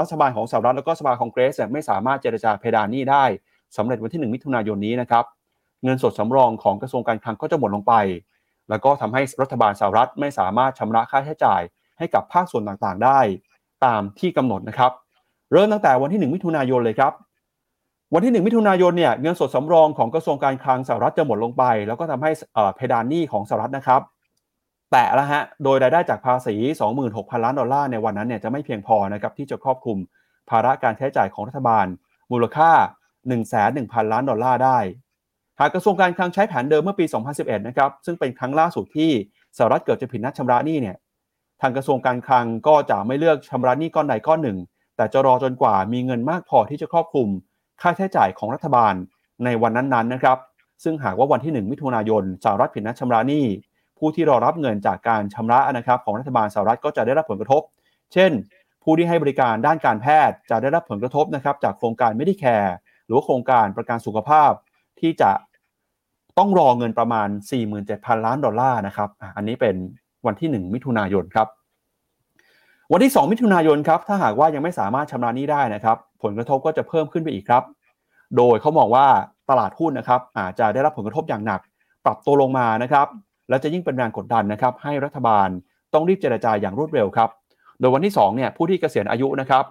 [0.00, 3.24] รัฐบาลของสหรัฐแล้วก็สภาคองเกรสไม่สามารถเจรจาเพดานหนี้ได้
[3.76, 5.24] สำเร็จวันที่ 1 มิถุนายนนี้นะครับ
[5.84, 7.94] เงินสดสำรองของกระทรวงการคลังก็จะหมดลงไป
[8.68, 11.62] แล้วก็ทำให้รัฐบาลสหรัฐไม่สามารถชำระค่าใช้จ่าย
[11.98, 13.20] ให้กับภาคส่วนต่างๆ ได้
[13.84, 14.92] ตามที่กำหนดนะครับ
[15.52, 17.12] เริ่มตั้งแต่วันที่ 1 มิถุนายนเลยครับ
[18.14, 22.30] วันที่ 1 มิถุนายนเนี่ยเงินสดสำรองของกระทรวงการคลังสหรัฐจะหมดลงไป แล้วก็ทำให้
[22.74, 24.00] เพดานหนี้ของสหรัฐนะครับ
[24.90, 26.54] แตะแล้วฮะ โดยรายได้จากภาษี
[26.94, 29.98] 26,000 ล้านดอลลาร์ในวันนั้นเนี่ยจะไม่เพียงพอนะครับที่จะครอบคลุม
[30.50, 31.86] ภาระการใช้จ่ายของรัฐบาล
[32.32, 32.70] มูลค่า
[33.04, 33.42] 1 1 0
[33.76, 34.78] 0 0 ล้านดอลลาร์ได้
[35.60, 37.04] หากกระทรวงการคลังใช้แผนเดิมเมื่อปี
[37.36, 39.10] 2011 นะครับซึ่งเป็นครั้งล่าสุดที่
[39.56, 40.96] สหรัฐเกิดจะผิดนัดชำระหนี้เนี่ย
[41.60, 44.58] ทางกระทรวงการคลังก็จะไม่เลือกชำระหนี้ก้อนใดก้อนหนึ่ง
[44.96, 47.28] แต่จะรอจนกว่ามีเงินมากพอที่จะครอบคลุม
[47.80, 48.94] ค่าใช้จ่ายของรัฐบาล
[49.44, 50.38] ในวันนั้นๆนะครับ
[50.84, 53.44] ซึ่งหากว่าวันที่ 1 มิถุนายนสหรัฐผิดนัดชำระหนี้
[53.98, 57.62] ผู้ที่รอรับเงินจากการชำระนะครับของรัฐบาลสหรัฐก็จะได้รับผลกระทบ
[58.12, 58.30] เช่น
[58.84, 62.70] ผู้ที่ให้บริการด้านการแพทย์จะได้รับผลกระทบนะครับจากโครงการ Medicare
[63.04, 64.52] หรือว่าโครงการประกันสุขภาพ
[65.00, 65.30] ที่จะ
[66.38, 67.28] ต้องรอเงินประมาณ
[67.76, 69.76] 47,000 ล้านดอลลาร์นะครับอันนี้เป็น
[70.26, 71.48] วันที่ 1 มิถุนายนครับ
[72.92, 77.62] วันที่ 2 มิถุนายนครับถ้าหากว่ายังไม่สามารถชำระหนี้ได้นะครับ ผลกระทบก็จะเพิ่มขึ้นไปอีกครับ
[78.36, 79.06] โดยเขามองว่า
[79.50, 81.60] ตลาดหุ้นนะครับอาจจะได้รับผลกระทบอย่างหนัก
[82.04, 83.06] ปรับตัวลงมานะครับ
[83.48, 85.48] และจะยิ่งเป็นแรงกดดันนะครับ ให้รัฐบาล
[85.94, 87.30] ต้องรีบเจรจาอย่างรวดเร็วครับ
[87.80, 89.64] โดยวันที่2เนี่ยผู้ที่เกษียณอายุนะครับ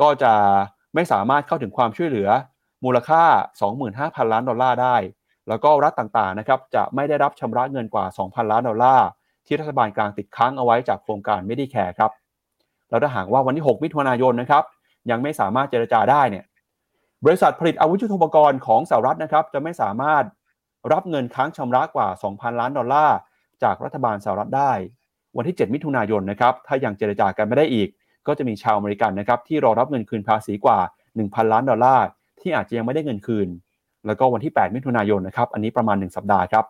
[0.00, 0.32] ก็จะ
[0.94, 2.28] ไม่สามารถเข้าถึงความช่วยเหลือ
[2.84, 3.22] มูลค่า
[3.78, 4.96] 25,000 ล้านดอลลาร์ได้
[5.48, 9.08] แล้วก็รัฐต่างๆนะครับจะไม่ได้รับชำระเงินกว่า 2,000 ล้านดอลลาร์
[9.46, 12.10] ที่รัฐบาลกลางติดค้างเอาไว้จากโครงการไม่ได้แคร์ครับ
[12.90, 14.64] แล้วถ้าหากว่าวันที่ 6 มิถุนายนนะครับ
[15.10, 16.44] ยังไม่สามารถเจรจาได้เนี่ย
[17.24, 20.24] บริษัทผลิตอาวุธยุทโธปกรณ์ของสหรัฐนะครับจะไม่สามารถ
[20.92, 23.16] รับเงินค้างชำระกว่า 2,000 ล้านดอลลาร์
[23.62, 24.72] จากรัฐบาลสหรัฐได้
[25.36, 27.88] วันที่ 7 มิถุนายนนะครับถ้ายังเจรจากันไม่ได้อีก
[28.26, 30.78] ก็จะมีชาวอเมริกันนะครับที่รอรับเงินคืนภาษีกว่า
[31.16, 32.06] 1,000 ล้านดอลลาร์
[32.40, 33.48] ที่อาจจะยังไม่ได้เงินคืน
[34.06, 36.64] แล้วก็วันที่ 8 มิถุนายนนะครับอันนี้ประมาณ 1 สัปดาห์ครับ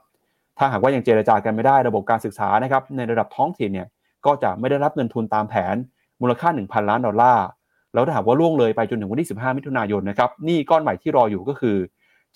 [0.59, 3.89] ถ้าหากว่ายังเจรจากันไม่ได้ระบบการศึกษานะครับในระดับท้องถิ่นเนี่ย
[4.27, 5.77] ก็จะไม่ได้รับเงินทุนตามแผน
[6.21, 7.47] มูลค่า 1,000 ล้านดอลลาร์
[7.95, 11.77] แล้วถ้าหากว่าล่วงเลยไปจนถึงวันที่ 15 มิถุนายนนะครับนี้ก้อนใหม่ที่รออยู่ก็คือ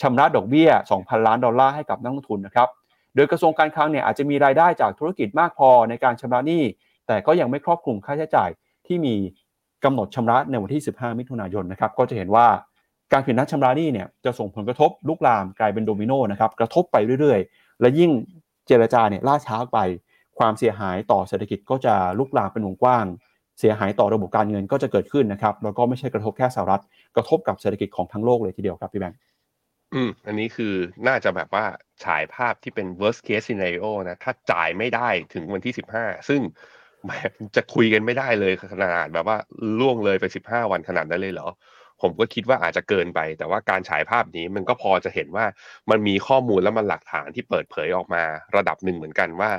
[0.01, 2.69] ชำระดอกเบี้ย 2,000 ล้านดอลลาร์ให้กับนักลงทุนนะครับ
[3.15, 6.63] โดยกระทรวงการคลังเนี่ยอาจจะมีรายได้จากธุรกิจมากพอในการชำระหนี้
[7.07, 8.51] แต่ก็ยังไม่ครอบคลุมค่าใช้จ่าย
[8.87, 9.15] ที่มี
[9.85, 12.47] กำหนดชำระในวันที่ 15 มิถุนายนนะครับก็จะเห็นว่า
[13.12, 18.11] การผิดนัดชำระหนี้เนี่ยจะส่งผลกระทบลุกลามกลายเป็นโดมิโนนะครับกระทบไปเรื่อยๆ และยิ่ง
[18.66, 19.79] เจรจาเนี่ยล่าช้าไป
[20.38, 23.07] ความเสียหายต่อเศรษฐกิจก็จะลุกลามเป็นวงกว้าง
[23.59, 26.83] เสียหายต่อระบบการเงินก็จะเกิดขึ้นนะครับแล้วก็ไม่ใช่กระทบแค่สหรัฐ
[27.16, 29.18] กระทบกับเศรษฐกิจของทั้งโลกเลยทีเดียวครับพี่แบงค์
[29.94, 30.75] อืมอันนี้คือ
[31.09, 31.64] น่าจะแบบว่า
[32.05, 36.40] ฉายภาพที่เป็น worst case scenario นะถ้าจ่ายไม่ได้ถึงวันที่สิบห้าซึ่ง
[37.57, 39.37] จะคุยกันไม่ได้เลยขนาดแบบว่า
[39.81, 41.49] ล่วงเลยไปสิบห้าวันขนาดนั้นเลยเหรอ
[42.03, 45.47] ผมก็คิดว่าอาจจะเกินไป แต่ว่าการฉายภาพนี้มันก็พอจะเห็นว่า
[45.91, 48.23] มันมีข้อมูลและมันหลักฐานที่เปิดเผยออกมา
[48.57, 49.51] ระดับหนึ่งเหมือนกันว่า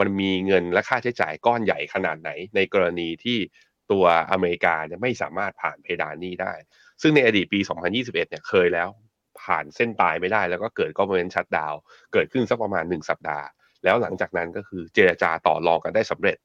[0.00, 3.38] มันมีเงินและค่าใช้จ่ายก้อนใหญ่ขนาดไหน ในกรณีที่
[3.90, 6.52] ตัวอเมริกาเนี่ยไม่สามารถผ่านเพดานนี้ได้
[7.02, 7.60] ซึ่งในอดีตปี
[7.94, 8.88] 2021 เนี่ยเคยแล้ว
[9.42, 11.74] ผ่านเส้นตายไม่ได้ แล้วก็เกิดก็เป็นชัดดาว
[12.12, 13.46] เกิดขึ้นสักประมาณ 1 สัปดาห์
[13.84, 16.38] แล้วหลังจากนั้นก็คือเจรจาต่อรองกันได้สำเร็จ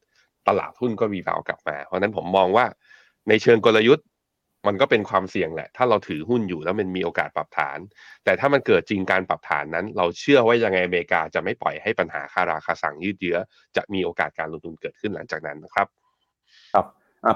[0.48, 2.66] ตลาดหุ้นก็รีบาวกลับมา เพราะนั้นผมมองว่า
[3.28, 4.06] ในเชิงกลยุทธ์
[4.66, 7.78] มันก็เป็นความเสี่ยงแหละ ถ้าเราถือหุ้นอยู่แล้วมันมีโอกาสปรับฐาน
[8.24, 13.38] แต่ถ้ามันเกิดจริงการปรับฐานนั้น เราเชื่อว่ายังไงอเมริกาจะไม่ปล่อยให้ปัญหาคาราคาสั่งยืดเยื้อ
[13.76, 15.86] จะมีโอกาสการลงทุนเกิดขึ้นหลังจากนั้นนะครับ
[16.74, 16.86] ครับ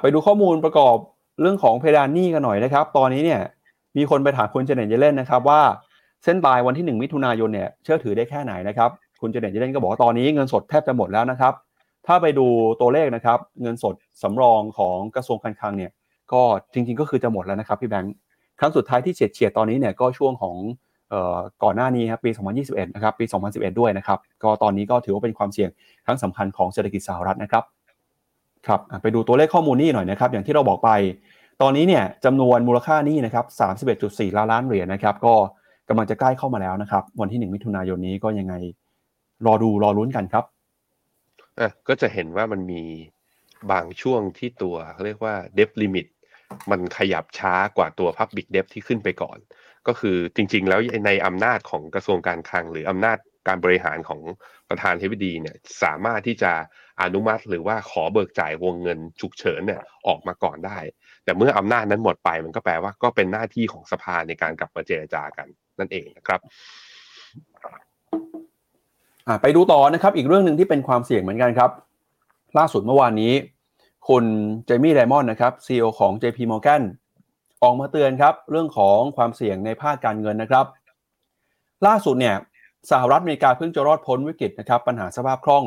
[0.02, 0.96] ไปดูข้อมูลประกอบ
[1.40, 3.40] เรื่องของเพดานหนี้กันหน่อยนะครับ ตอนนี้เนี่ย
[3.96, 5.60] มีคนไปถามคุณเจเน็ตเยเลนนะครับว่า
[6.24, 11.54] เส้นตายวันที่ 1 มิถุนายนเนี่ยเชื่อถือได้แค่ไหนนะครับคุณเจเน็ตเยเลนก็บอกว่าตอนนี้เงินสดแทบจะหมดแล้วนะครับ
[12.06, 12.46] ถ้าไปดู
[12.80, 15.90] ตัวเลขนะครับ เงินสดสำรองของกระทรวงการคลังเนี่ย
[16.32, 18.14] ก็จริงๆ ก็คือจะหมดแล้วนะครับพี่แบงค์
[18.60, 20.56] ครั้งสุดท้ายที่เฉียดเฉียดตอนนี้เนี่ยก็ช่วงของ
[21.64, 22.30] ก่อนหน้านี้ครับปี
[22.62, 25.70] 2021 นะครับ ปี 2011 ด้วยนะครับ ก็ตอนนี้ก็ถือว่าเป็นความเสี่ยง
[26.06, 27.64] ครั้งสำคัญของเศรษฐกิจสหรัฐนะครับ
[28.66, 30.90] ครับไปดูตัวเลขข้อมูลนี้หน่อยนะครับ อย่างที่เราบอกไป
[31.62, 33.44] ตอนนี้เนี่ยจำนวนมูลค่านี้นะครับ
[33.90, 35.34] 31.4 ล้านล้านเหรียญนะครับ ก็
[35.88, 38.54] กำลังจะใกล้เข้ามาแล้วนะครับ วันที่ 1 มิถุนายนนี้ก็ยังไง
[39.46, 40.44] รอดูรอลุ้นกันครับ
[41.58, 42.82] อะก็จะเห็นว่ามันมี
[43.70, 46.17] บางช่วงที่ตัวเขาเรียกว่า debt limit มั
[46.70, 49.38] มันขยับช้ากว่าตัว Public Debt ที่ขึ้นไปก่อน
[49.86, 54.20] ก็คือจริง ๆ แล้วในอำนาจของกระทรวงการคลัง หรืออำนาจการบริหารของ
[54.68, 56.52] ประธานเทวดีเนี่ยสามารถที่จะ
[57.02, 60.78] อนุมัติหรือว่าขอเบิกจ่ายวงเงินฉุกเฉินเนี่ยออกมาก่อนได้
[61.24, 65.46] แต่เมื่ออำนาจนั้นหมดไปมันก็แปลว่าก็เป็นหน้าที่ของสภาในการกลับมาเจรจากัน
[65.78, 66.40] นั่นเองนะครับ
[69.42, 71.70] ไปดูต่อนะครับ อีกเรื่องหนึ่งที่เป็นความเสี่ยงเหมือนกันครับ
[72.58, 73.32] ล่าสุดเมื่อวานนี้
[74.12, 74.26] คุณ
[74.66, 76.82] เจมี่ไดมอนด์นะครับ CEO ของ JP Morgan
[77.62, 80.66] ออกมาเตือนครับเรื่องของความเสี่ยงในภาคการเงินนะครับ
[81.86, 82.36] ล่าสุดเนี่ย
[82.90, 85.64] สหรัฐอเมริกาเพิ่งจะรอดพ้นวิกฤตนะครับปัญหาสภาพคล่อง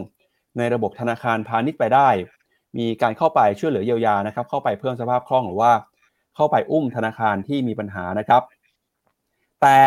[0.57, 2.09] ในระบบธนาคารพาณิชย์ไปได้
[2.77, 5.71] มีการเข้าไปช่วยเหลือเยียวยานะครับ เข้าไปเพิ่มสภาพคล่องหรือว่า
[6.35, 8.41] เข้าไปอุ้มธนาคารที่มีปัญหานะครับ
[9.61, 9.77] แต่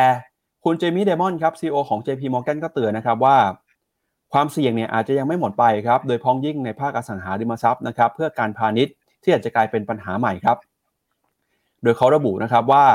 [0.64, 3.36] คุณเจมี่เดมอนครับ CEO ของ JP Morgan ก็เตือนนะครับว่า
[4.35, 10.57] ความเสี่ยงเนี่ยอาจจะยังไม่หมดไปครับ โดยพ้องยิ่งในภาคอสังหาริมทรัพย์นะครับเพื่อการพาณิชย์ที่อาจจะกลายเป็นปัญหาใหม่ครับ
[11.83, 12.87] โดยเขาระบุนะครับว่า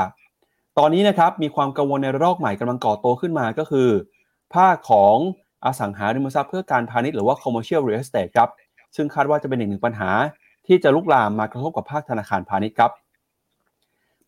[0.77, 3.89] ตอนนี้นะครับมีความกังวลในระลอกใหม่กำลังก่อโตขึ้นมาก็คือ
[4.55, 5.15] ภาคของ
[5.65, 8.49] อสังหาริมทรัพย์เพื่อการพาณิชย์หรือว่า commercial real estate ครับ
[8.95, 10.09] ซึ่งคาดว่าจะเป็นอีกหนึ่งปัญหา
[10.67, 12.91] ที่จะลุกลามมากระทบกับภาคธนาคารพาณิชย์ครับ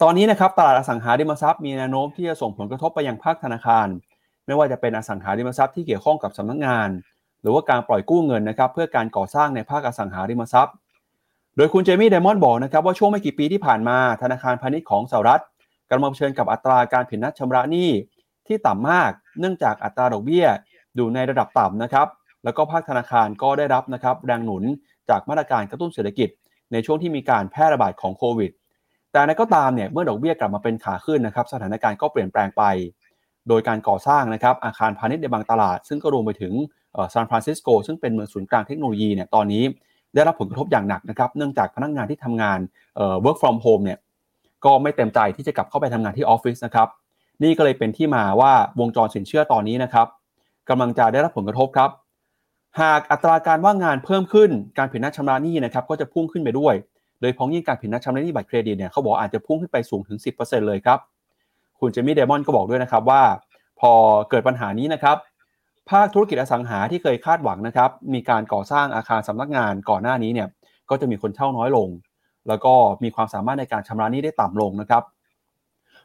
[0.02, 3.88] ตอนนี้นะครับตลาดอสังหาริมทรัพย์มีแนวโน้มที่จะส่งผลกระทบไปยังภาคธนาคาร
[4.46, 6.90] ไม่ว่าจะเป็นอสังหาริมทรัพย์ที่เกี่ยวข้องกับสำนักงาน
[7.42, 10.76] หรือว่าการปล่อยกู้เงินนะครับเพื่อการก่อสร้างในภาคอสังหาริมทรัพย์
[11.58, 15.42] โดยคุณเจมี่ไดมอนด์บอกนะครับว่าช่วงไม่กี่ปีที่ผ่านมาธนาคารพาณิชย์ของสหรัฐ
[15.92, 17.90] กำลังเผชิญกับอัตราการผิดนัดชำระหนี้
[18.48, 20.46] ที่ต่ำมาก เนื่องจากอัตราดอกเบี้ย
[20.96, 22.08] อยู่ในระดับต่ำนะครับ
[22.44, 24.64] แล้วก็ภาคธนาคารก็ได้รับนะครับแรงหนุน
[25.10, 26.30] จากมาตรการกระตุ้นเศรษฐกิจ
[26.72, 28.52] ในช่วงที่มีการแพร่ระบาดของโควิด
[29.12, 32.64] แต่ในก็ตามเนี่ยเมื่อดอกเบี้ยกลับมาเป็นขาขึ้นนะครับสถานการณ์ก็เปลี่ยนแปลงไป
[33.50, 36.54] โดยการก่อสร้างนะครับอาคารพาณิชย์ในบางตลาด ซึ่งก็รวมไปถึง
[37.14, 39.64] ซานฟรานซิสโกซึ่งเป็นเมืองศูนย์กลางเทคโนโลยีเนี่ยตอนนี้
[40.16, 42.60] ได้รับผลกระทบอย่างหนักนะครับเนื่องจากพนักงานที่ทำงาน
[43.24, 44.00] work from home เนี่ย
[44.66, 46.88] ก็ไม่เต็มใจที่จะกลับเข้าไปทำงานที่ออฟฟิศนะครับ
[47.44, 50.08] นี่ก็เลยเป็นที่มาว่าวงจรสินเชื่อตอนนี้นะครับ
[50.70, 51.90] กำลังจะได้รับผลกระทบครับ
[52.82, 56.74] หากอัตราการว่างงานเพิ่มขึ้นการผิดนัดชำระหนี้นะครับก็จะพุ่งขึ้นไปด้วย
[57.22, 61.00] โดยพ้องยิ่งการผิดนัดชำระหนี้บัตรเครดิตเนี่ยเขาบอกอาจจะพุ่งขึ้นไปสูงถึง 10%เลยครับ
[61.82, 63.22] คุณเจมี่เดมอนก็บอกด้วยนะครับว่า
[63.80, 63.92] พอ
[64.30, 65.18] เกิดปัญหานี้นะครับ
[65.90, 70.48] ภาคธุรกิจอสังหาที่เคยคาดหวังนะครับ มีการก่อสร้างอาคารสำนักงานก่อนหน้านี้เนี่ย
[70.90, 71.88] ก็จะมีคนเช่าน้อยลง
[72.48, 75.04] แล้วก็มีความสามารถในการชำระหนี้ได้ต่ำลงนะครับ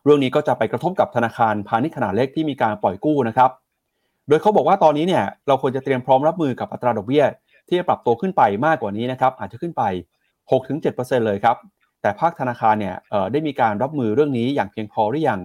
[0.05, 3.51] เรื่องนี้ก็จะไปกระทบกับธนาคารพาณิชย์ขนาดเล็กที่มีการปล่อยกู้นะครับ
[4.29, 7.25] โดยเขาบอกว่าตอนนี้เนี่ยเราควรจะเตรียมพร้อมรับมือกับอัตราดอกเบี้ย
[7.69, 9.83] ที่จะปรับตัวขึ้นไปมากกว่านี้นะครับ อาจจะขึ้นไป
[10.51, 11.57] 6-7%เลยครับ
[12.03, 12.97] แต่ภาคธนาคารเนี่ย
[13.33, 15.41] ได้มีการรับมือเรื่องนี้อย่างเพียงพอหรือยัง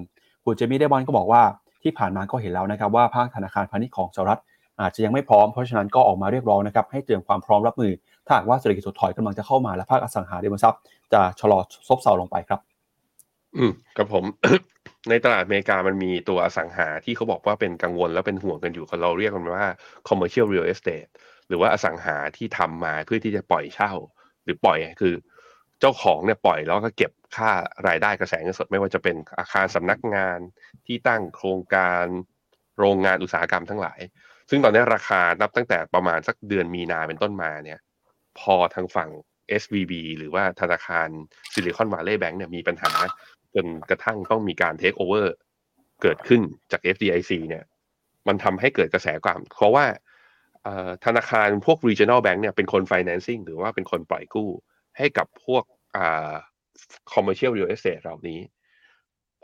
[0.45, 1.41] คุณเจมี่เดบอนก็บอกว่า
[1.83, 4.39] ที่ผ่านมาก็เห็นแล้วนะครับว่าภาคธนาคารพาณิชย์ของสหรัฐ
[4.81, 7.91] อาจจะยังไม่พร้อมเพราะฉะนั้นก็ออกมาเรียกร้องนะครับให้เตรียมความพร้อมรับมือ
[8.25, 10.79] ถ้าหากว่าเศรษฐกิจถดถอยกำลังจะเข้ามาและภาคอสังหาริมทรัพย์
[11.13, 12.59] จะชะลอซบเซาลงไปครับ
[13.57, 14.23] อืมกับผม
[15.09, 19.67] ในตลาดอเมริกามันมีตัวอสังหาที่เขาบอกว่าเป็นกังวลและเป็นห่วงกันอยู่เราเรียกมันว่า
[20.07, 21.09] commercial real estate
[21.47, 23.91] หรือว่าอสังหาที่ทำมาเพื่อที่จะปล่อยเช่า
[24.43, 25.13] หรือปล่อยคือ
[25.81, 27.49] เจ้าของเนี่ยปล่อยแล้วก็เก็บค่า
[27.87, 30.39] รายได้กระแสเงินสดไม่ว่าจะเป็นอาคารสำนักงาน
[30.85, 32.05] ที่ตั้งโครงการ
[32.79, 33.99] โรงงานอุตสาหกรรมทั้งหลาย
[34.49, 37.79] ซึ่งตอนนี้ราคานับตั้งแต่ประมาณสักเดือนมีนาเป็นต้นมาเนี่ย
[38.39, 39.09] พอทางฝั่ง
[39.61, 41.07] SVB หรือว่าธนาคาร
[41.53, 42.91] ซิลิคอนวาลเลย์แบงก์เนี่ยมีปัญหา
[43.55, 45.33] จนกระทั่งต้องมีการเทคโอเวอร์
[46.01, 47.63] เกิดขึ้นจาก FDIC เนี่ย
[48.27, 49.85] มันทำให้เกิดกระแสความเพราะว่า
[51.05, 54.49] ธนาคารพวก regional bank เนี่ยเป็นคน financing หรือว่าเป็นคนปล่อยกู้
[54.97, 55.63] ให้กับพวก
[57.11, 58.39] commercial real estate เหล่านี้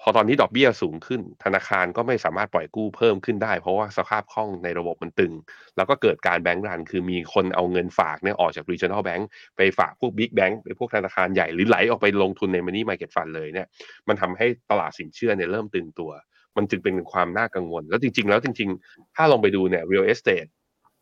[0.01, 5.33] พอตอนนี้ดอกเบี้ยสูงขึ้น ธนาคารก็ไม่สามารถปล่อยกู้เพิ่มขึ้นได้ เพราะว่าสภาพคล่องในระบบมันตึง
[5.77, 9.23] แล้วก็เกิดการแบงก์รัน คือมีคนเอาเงินฝากเนี่ยออกจาก regional bank
[9.57, 13.67] ไปฝากพวก big bank ไปพวกธนาคารใหญ่หรือไหลออกไปลงทุนใน money market fund เลยเนี่ย
[14.07, 16.11] มันทำให้ตลาดสินเชื่อเนี่ยเริ่มตึงตัว
[16.57, 20.49] มันจึงเป็นความน่ากังวล แล้วจริง ๆ แล้วจริง ๆ ถ้าลองไปดูเนี่ย real estate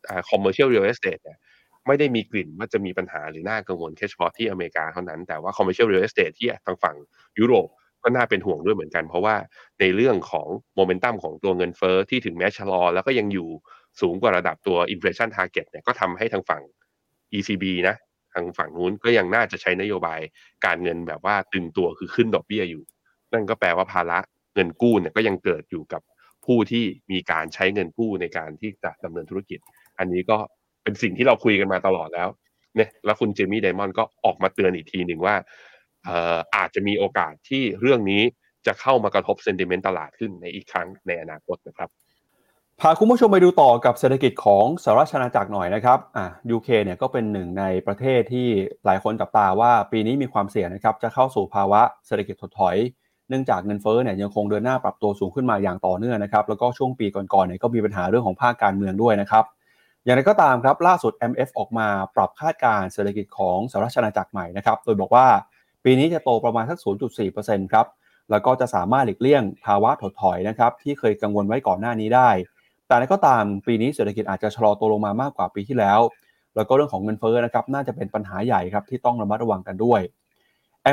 [0.08, 1.38] อ่า commercial real estate เนี่ย
[1.86, 6.96] ไม่ได้มีกลิ่นว่าจะมีปัญหาหรือน่ากังวลแค่เฉพาะที่อเมริกาเท่านั้น แต่ว่า commercial real estate ที่ทางฝั่ง
[7.38, 7.68] ยุโรป
[8.02, 9.36] ก็น่าเป็นห่วงด้วยเหมือนกัน เพราะว่า
[9.80, 13.48] ในเรื่องของโมเมนตัมของตัวเงินเฟอ้อที่ถึงแม้ชะลอ แล้วก็ยังอยู่
[14.00, 16.62] สูงกว่าระดับตัว inflation target เนี่ยก็ทำให้ทางฝั่ง
[17.36, 17.96] ECB นะ
[18.34, 20.20] ทางฝั่งนู้นก็ยังน่าจะใช้นโยบาย
[20.64, 22.82] การเงินแบบว่าตึงตัวคือขึ้นดอกเบี้ยอยู่
[23.32, 24.18] นั่นก็แปลว่าภาระ
[24.54, 26.02] เงินกู้เนี่ยก็ยังเกิดอยู่กับ
[26.46, 29.58] ผู้ที่มีการใช้เงินกู้ในการที่จะดำเนินธุรกิจ
[29.98, 30.38] อันนี้ก็
[30.86, 32.28] เป็นสิ่งที่เราคุยกันมาตลอดแล้ว
[32.76, 35.34] เนี่ยแล้วคุณเจมี่ไดมอนด์ก็ออกมาเตือนอีกทีหนึ่งว่า
[36.04, 38.22] เอ่ออาจจะมีโอกาสที่เรื่องนี้
[38.66, 41.88] จะเข้ามากระทบเซนติเมนต์ตลาดขึ้นในอีกครั้งในอนาคตนะครับ
[42.80, 46.26] พาคุณผู้ชมไปดูต่อกับเศรษฐกิจของสหรัฐอาณาจักรหน่อยนะครับอ่า
[46.56, 48.48] UK เนี่ยก็เป็นหนึ่งในประเทศที่
[48.86, 52.76] หลายคนจับตาว่าปีนี้มีความเสี่ยงนะครับจะเข้าสู่ภาวะเศรษฐกิจถดถอย
[53.28, 59.44] เนื่องจากเงินเฟ้อเนี่ยยังคงเดินหน้าปรับตัวสูงขึ้นมาอย่างต่อเนื่องนะครับแล้วก็ช่วงปีก่อนๆเนี่ยก็มีปัญหาเรื่องของภาคการเมืองด้วยนะครับ
[60.06, 65.26] อย่างไรก็ตามครับล่าสุด MF ออกมาปรับคาดการเศรษฐกิจของสหรัฐอาณาจักรใหม่นะครับโดยบอกว่า
[65.84, 66.78] ปีนี้จะโตประมาณสัก
[67.24, 67.86] 0.4%ครับ
[68.30, 72.30] แล้วก็จะสามารถหลีกเลี่ยงภาวะถดถอยนะครับที่เคยกังวลไว้ก่อนหน้านี้ได้
[72.86, 76.00] แต่ก็ตามปีนี้เศรษฐกิจอาจจะชะลอตัวลงมามากกว่าปีที่แล้ว
[76.56, 80.00] แล้วก็เรื่องของเงินเฟ้อนะครับน่าจะเป็นปัญหาใหญ่ครับที่ต้องระมัดระวังกันด้วย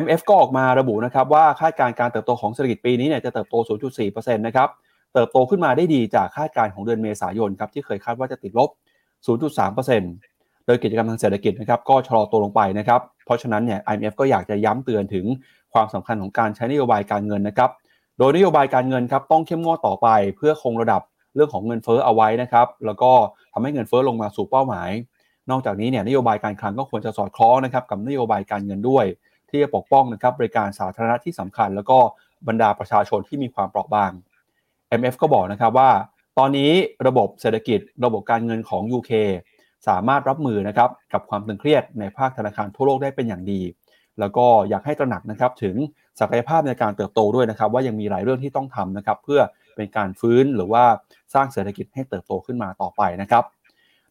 [0.03, 3.55] MF ก็ออกมาระบุนะครับว่าคาดการณ์การเติบโตของเศรษฐกิจปีนี้เนี่ยจะเติบโต
[3.97, 4.70] 0.4%นะครับ
[5.14, 8.70] เติบโตขึ้นมาได้ดีจากคาดการณ์ของเดือนเมษายนครับที่เคยคาดว่าจะติดลบ
[9.26, 15.26] 0.3%โดยกิจกรรมทางเศรษฐกิจนะครับก็ชะลอตัวลงไปนะครับ เพราะฉะนั้นเนี่ย IMF ก็อยากจะย้ำเตือนถึง
[15.74, 17.69] ความสำคัญของการใช้นโยบายการเงินนะครับ
[18.19, 20.07] โดยนโยบายการเงินครับต้องเข้มงวดต่อไป
[20.38, 21.01] เพื่อคงระดับ
[21.36, 23.11] เรื่องของเงินเฟ้อเอาไว้นะครับ แล้วก็
[23.53, 24.89] ทำให้เงินเฟ้อลงมาสู่เป้าหมาย
[25.49, 29.05] นอกจากนี้เนี่ยนโยบายการคลังก็ควรจะสอดคล้องนะครับกับนโยบายการเงินด้วย
[29.49, 31.97] ที่จะปกป้องนะครับบริการสาธารณะที่สำคัญ แล้วก็
[32.47, 34.11] บรรดาประชาชนที่มีความเปราะบาง
[34.99, 35.89] MF ก็บอกนะครับว่า
[36.39, 36.71] ตอนนี้
[37.07, 39.11] ระบบเศรษฐกิจระบบการเงินของ UK
[39.88, 43.61] สามารถรับมือนะครับกับความตึงเครียดในภาคธนาคารทั่วโลกได้เป็นอย่างดี
[44.19, 45.75] แล้วก็อยากให้ตระหนักนะครับถึง
[46.19, 49.41] ศักยภาพในการเติบโตด้วยนะครับ ว่ายังมีหลายเรื่องที่ต้องทำนะครับ เพื่อ
[49.75, 50.84] เป็นการฟื้นหรือว่า
[51.34, 53.43] สร้างเศรษฐกิจให้เติบโตขึ้นมาต่อไปนะครับ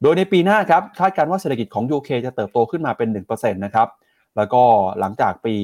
[0.03, 3.89] โดยในปีหน้าครับคาดการณ์ว่าเศรษฐกิจของ UK จะเติบโตขึ้นมาเป็น 1%นะครับ
[4.37, 4.63] แล้วก็
[5.01, 5.57] หลังจากปี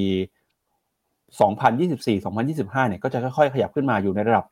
[1.36, 4.44] 2024-2025 เนี่ยก็จะค่อยๆ ขยับขึ้นมาอยู่ในระดับ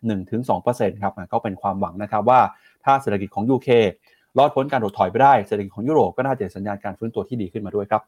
[0.49, 2.41] 1-2%ครับก็เป็นความหวังนะครับว่า
[2.85, 3.69] ถ้าเศรษฐกิจของ UK
[4.39, 8.03] รอดพ้นการถดถอยไปได้เศรษฐกิจของยุโรปก็น่าจะสัญญาณการฟื้นตัวที่ดีขึ้นมาด้วยครับ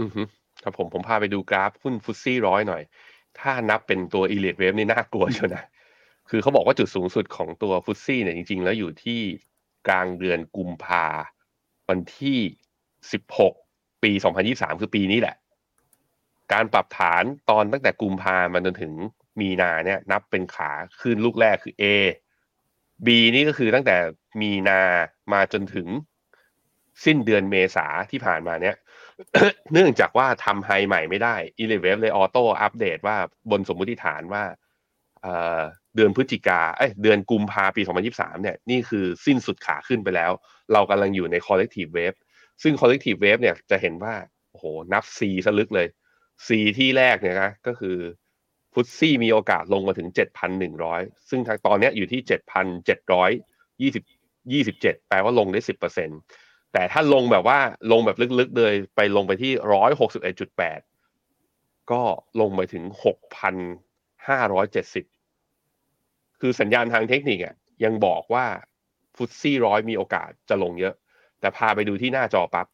[0.00, 0.22] อือฮึ
[0.62, 2.82] ครับผมผมพาไปดูกราฟหุ้นฟุตซี่ร้อยหน่อย
[3.38, 5.64] ถ้านับเป็นตัวอีเลดเวฟนี่น่ากลัวเชียวนะ
[6.30, 9.20] คือเขาบอกว่าจุดสูงสุดของตัวฟุตซี่เนี่ยจริง ๆ แล้วอยู่ที่
[9.88, 11.06] กลางเดือนกุมภา
[11.88, 12.38] วันที่
[13.40, 14.10] 16 ปี
[14.46, 15.36] 2023 คือปีนี้แหละ
[16.52, 18.92] การปรับฐานตอนตั้งแต่กุมภามาจนถึง
[19.40, 20.70] มีนาเนี่ยนับเป็นขา
[21.00, 21.84] ขึ้นลูกแรกคือ A
[23.06, 23.96] B นี่ก็คือตั้งแต่
[24.40, 24.80] มีนา
[25.32, 25.88] มาจนถึง
[27.04, 28.76] สิ้นเดือนเมษาที่ผ่านมาเนี่ย
[29.72, 33.16] เนื่องจากว่าทำไฮใหม่ไม่ได้ e l e v e เลยออโต้อัปเดตว่า
[33.50, 34.44] บนสมมุติฐานว่า
[35.96, 37.82] เดือนพฤศจิกาเอ้ยเดือนกุมภาปี
[38.12, 40.30] 2023 เนี่ย นี่คือสิ้นสุดขาขึ้นไปแล้ว
[40.72, 42.18] เรากำลังอยู่ใน collective wave
[42.62, 44.14] ซึ่ง collective wave เนี่ยจะเห็นว่า
[44.50, 45.86] โอ้โห นับ C ซะลึกเลย
[46.46, 47.96] C ที่แรกเนี่ยนะก็คือ
[48.72, 50.08] ฟุตซี่มีโอกาสลงมาถึง
[50.68, 52.20] 7,100 ซึ่งทางตอนนี้อยู่ที่
[53.80, 54.16] 7,720
[54.54, 55.60] 27 แปลว่าลงได้
[56.16, 57.58] 10%แต่ถ้าลงแบบว่า
[57.92, 59.52] ลงแบบลึกๆเลยไปลงไปที่
[60.30, 60.80] 161.8
[61.90, 62.02] ก็
[62.40, 62.84] ลงไปถึง
[63.82, 68.46] 6,570 คือสัญญาณทางเทคนิคอะยังบอกว่า
[69.16, 70.94] ฟุตซี่ร้อยมีโอกาสจะลงเยอะ
[71.40, 72.66] แต่พาไปดูที่หน้าจอปับ๊บ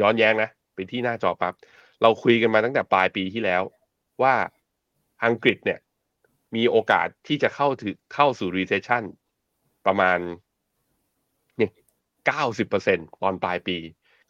[0.00, 1.54] ย้อนแย้งนะ ไปที่หน้าจอปับ๊บ
[2.02, 3.62] เราคุยกันมาตั้งแต่ปลายปีที่แล้ว
[4.22, 4.34] ว่า
[5.24, 5.78] อังกฤษเนี่ย
[6.56, 9.04] มีโอกาสที่จะเข้าถึงเข้าสู่ recession
[9.86, 10.18] ประมาณ
[11.58, 11.72] เนี่ย
[12.26, 13.78] เก้าสิบเปอร์เซ็นตอนปลายปี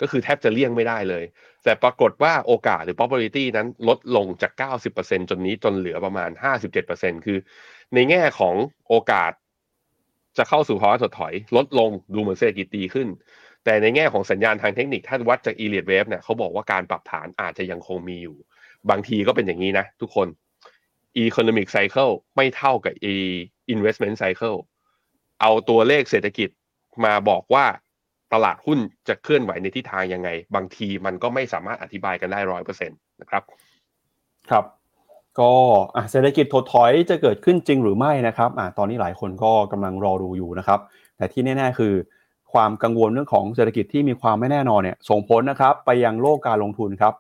[0.01, 1.25] ก็คือแทบจะเลี่ยงไม่ได้เลย
[1.65, 4.53] แต่ปรากฏว่าโอกาสหรือ probability นั้นลดลงจาก
[4.93, 6.31] 90%จนนี้จนเหลือประมาณ
[6.79, 7.39] 57%คือ
[7.95, 8.55] ในแง่ของ
[8.89, 9.33] โอกาส
[10.39, 13.09] จะเข้าสู่ภาวะถดถอย ลดลงดูเหมือนเศรษฐกิจดีขึ้น
[13.65, 18.37] แต่ในแง่ของสัญญาณทางเทคนิคถ้าวัดจาก e l i o t wave เนี่ยเขาบอกว่าการปรับฐานอาจจะยังคงมีอยู่
[18.91, 20.29] บางทีก็เป็นอย่างนี้นะทุกคน
[21.25, 23.15] economic cycle ไม่เท่ากับ e
[23.75, 24.59] investment cycle
[25.41, 26.49] เอาตัวเลขเศรษฐกิจ
[27.05, 27.65] มาบอกว่า
[28.33, 33.43] ตลาดหุ้นจะเคลื่อนไหวในทิศทางยังไง บางทีมันก็ไม่สามารถอธิบายกันได้ร้อยเปอร์เซ็นต์นะครับ
[34.51, 34.65] ครับ
[35.41, 35.53] ก็
[36.11, 40.81] เศรษฐกิจถดถอยจะเกิดขึ้นจริงหรือไม่นะครับอตอนนี้หลายคนก็กำลังรอดูอยู่นะครับ
[41.17, 41.95] แต่ที่แน่ ๆ คือ
[42.53, 47.15] ความกังวลเรื่องของเศรษฐกิจที่มีความไม่แน่นอนเนี่ยส่งผลนะครับไปยังโลกการลงทุนครับ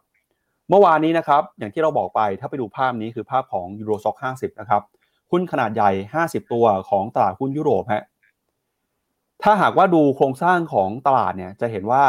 [0.68, 4.82] เมื่อวานนี้นะครับอย่างที่เราบอกไปถ้าไปดูภาพนี้คือภาพของยูโรซ็อก50นะครับ
[5.30, 5.90] หุ้นขนาดใหญ่
[6.22, 8.04] 50 ตัวของตลาดหุ้นยุโรปฮะ
[9.42, 12.04] ถ้าหากว่าดูโครงสร้างของตลาดเนี่ยจะเห็นว่า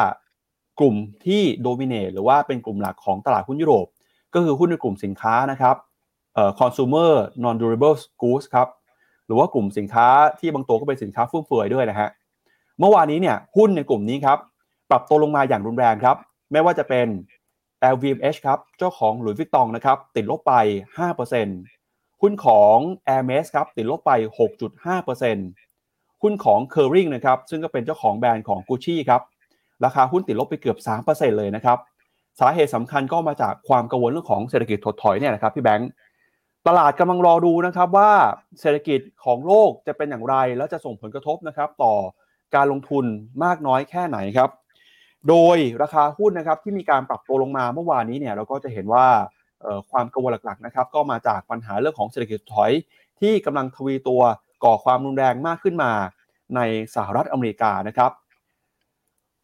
[0.79, 0.95] กลุ่ม
[1.25, 3.85] ที่โดมิเนตหรือว่าเป็นกลุ่มหลักของตลาดหุ้นยุโรป
[4.33, 5.75] ก็คือหุ้นในกลุ่มสินค้านะครับ
[6.33, 7.11] เอ่อ consumer
[7.43, 8.67] non durable goods ครับ
[9.25, 10.07] หรือว่ากลุ่มสินค้า
[10.39, 12.09] ที่บางตัวก็เป็นสินค้าฟุ่มเฟือยด้วยนะฮะ
[12.79, 14.37] เมื่อวานนี้เนี่ยหุ้นในกลุ่มนี้ครับ
[14.89, 16.17] ปรับตัวลงมาอย่างรุนแรงครับ
[16.51, 17.07] ไม่ว่าจะเป็น
[17.93, 20.53] LVMH ครับเจ้าของหลุยส์วิตตองนะครับติดลบไป
[21.39, 24.11] 5%หุ้นของ Hermes ครับติดลบไป
[24.93, 29.21] 6.5%หุ้นของ c u r r i n g นะครับซึ่งก็เป็นเจ้าของแบรนด์ของ Gucci ครับ
[29.85, 31.77] ราคาหุ้นติดลบไปเกือบ 3%เลยนะครับ
[32.39, 35.89] สาเหตุสำคัญก็มาจากความกังวลเรื่องของเศรษฐกิจถดถอยเนี่ยนะครับพี่แบงค์
[36.67, 38.11] ตลาดกำลังรอดูนะครับว่า
[38.61, 41.93] เศรษฐกิจของโลกจะเป็นอย่างไร แล้วจะส่งผลกระทบนะครับต่อ
[42.55, 43.05] การลงทุน
[43.43, 44.49] มากน้อยแค่ไหนครับ
[45.29, 49.07] โดยราคาหุ้นนะครับที่มีการปรับตัวลงมาเมื่อวานนี้เนี่ยเราก็จะเห็นว่า
[49.91, 52.71] ความกังวลหลักๆนะครับก็มาจากปัญหาเรื่องของเศรษฐกิจถอย
[53.21, 54.21] ที่กำลังทวีตัว
[54.63, 55.91] ก่อความรุนแรงมากขึ้นมา
[56.55, 56.59] ใน
[56.95, 58.11] สหรัฐอเมริกานะครับ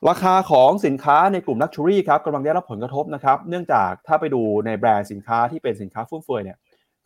[0.10, 6.58] ราคาของสินค้าในกลุ่มลักชัวรี่ครับกำลังได้รับผลกระทบนะครับ เนื่องจากถ้าไปดูในแบรนด์สินค้าที่เป็นสินค้าฟุ่มเฟือยเนี่ย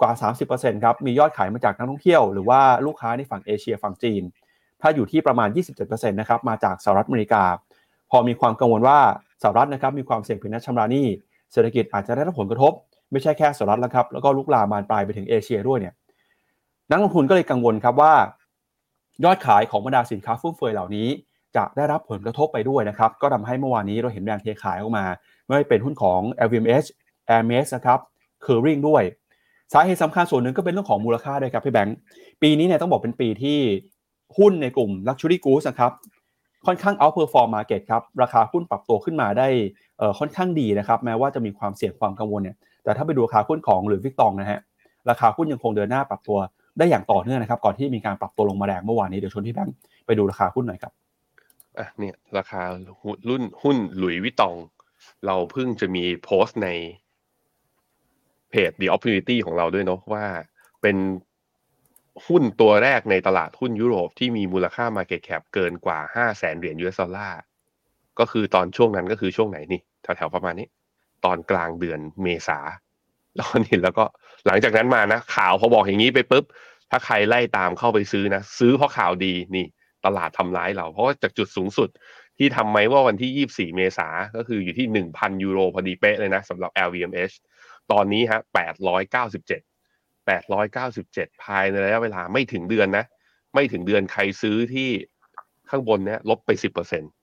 [0.02, 0.12] กว่า
[0.50, 4.24] 30%ครับมียอดขายมาจากนักท่องเที่ยว หรือว่าลูกค้าในฝั่งเอเชียฝั่งจีน
[4.84, 7.44] ถ้าอยู่ที่ประมาณ 27%นะครับมาจากสหรัฐอเมริกา
[8.12, 9.00] พอมีความกังวลว่า
[9.42, 11.06] สหรัฐนะครับมีความเสี่ยงผิดนัดชำระหนี้
[11.52, 12.74] เศรษฐกิจอาจจะได้รับผลกระทบ
[13.12, 15.94] ไม่ใช่แค่สหรัฐแล้วครับแล้วก็ลุกลามบานปลายไปถึงเอเชียด้วยเนี่ย
[16.92, 18.14] นักลงทุนก็เลยกังวลครับว่า
[19.24, 21.08] ยอดขายของบรรดาสินค้าฟุ่มเฟือยเหล่านี้
[21.56, 25.06] จะได้รับผลกระทบไปด้วยนะครับก็ทำให้เมื่อวานนี้เราเห็นแรงเทขายออกมา
[25.46, 26.88] ไม่ว่าเป็นหุ้นของ LVMH
[27.30, 28.00] Hermes นะครับ
[28.46, 29.04] c u r r i n g ด้วย
[29.74, 31.98] สาเหตุสำคัญส่วนหนึ่งก็เป็นเรื่องของมูลค่าด้วยครับพี่แบงค์
[32.42, 33.60] ปีนี้เนี่ยต้องบอกเป็นปีที่
[34.38, 35.92] หุ้นในกลุ่ม Luxury Goods นะครับ
[36.66, 39.48] ค่อนข้าง outperform market ครับราคาหุ้นปรับตัวขึ้นมาได้
[40.20, 44.60] ค่อนข้างดีนะครับแม้ว่าจะมีความเสี่ยงความกังวลเนี่ยแต่ถ้าไปดูราคาหุ้นของหรือวิกตองนะฮะ
[45.10, 46.38] ราคาหุ้นยังคงเดินหน้าปรับตัว
[46.78, 49.76] ได้อย่างต่อเนื่องนะครับก่อนที่มีการปรับตัวลงมาแรงเมื่อวานนี้เดี๋ยวชวนที่แบงค์
[50.06, 50.94] ไปดูราคาหุ้นหน่อยครับ
[51.80, 52.62] อะเนี่ยราคา
[53.30, 54.56] รุ่นหุ้นหลุยวิตอง
[55.26, 56.70] เราเพิ่งจะมีโพสต์ใน
[58.50, 60.26] เพจ The Opportunity ของเราด้วยเนาะว่า
[60.82, 60.96] เป็น
[62.28, 67.40] หุ้นตัวแรกในตลาดหุ้นยุโรปที่มีมูลค่า Market Cap เกินกว่า 5 0 0แสนเหรียญ US ดอลลาร์
[68.20, 70.68] ก็คือตอนช่วงนั้นก็คือช่วงไหนนี่แถวๆประมาณนี้
[71.26, 72.60] ตอนกลางเดือนเมษา
[73.36, 74.06] แล้วนี่แล้วก็
[74.46, 76.46] หลังจากนั้นมานะ ข่าวพอบอกอย่างนี้ไปปุ๊บ
[76.92, 79.66] ถ้าใครไล่ตามเข้าไปซื้อนะ ซื้อเพราะข่าวดีนี่
[80.06, 81.90] ตลาดทำร้ายเรา เพราะจากจุดสูงสุด
[82.38, 87.36] ที่ทำไหมว่าวันที่ 24 เมษาก็คืออยู่ที่ 1,000 ยูโรพอดีเป๊ะเลยนะสำหรับ LVMH
[87.92, 88.42] ตอนนี้ฮะ
[89.32, 89.73] 897
[90.86, 93.06] 897 ภายในระยะเวลาไม่ถึงเดือนนะ
[93.54, 94.90] ไม่ถึงเดือนใครซื้อที่
[95.70, 96.50] ข้างบนเนี้ยลบไป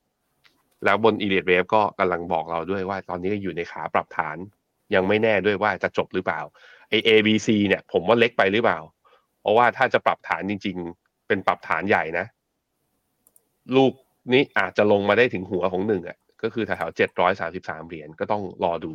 [0.06, 4.36] 10%แล้วบน e l i t Wave ก็กำลังบอกเราด้วยว่าตอนนี้อยู่ในขาปรับฐาน
[4.94, 6.40] ยังไม่แน่ด้วยว่าจะจบหรือเปล่า
[6.88, 8.78] ไอ ABC เนี่ยผมว่าเล็กไปหรือเปล่า
[9.40, 12.26] เพราะว่าถ้าจะปรับฐานจริง ๆ เป็นปรับฐานใหญ่นะ
[13.76, 13.92] ลูก
[14.32, 18.92] นี้อาจจะลงมาได้ถึงหัวของหนึ่งอะก็คือแถวๆเจ็ดร้อยสาสิบสามเหรียญก็ต้องรอดู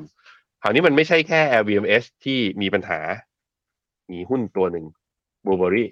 [0.61, 2.99] คราวนี้มันไม่ใช่แค่ LVMH ที่มีปัญหา
[4.11, 4.85] มีหุ้นตัวหนึ่ง
[5.45, 5.89] บูเบอรี่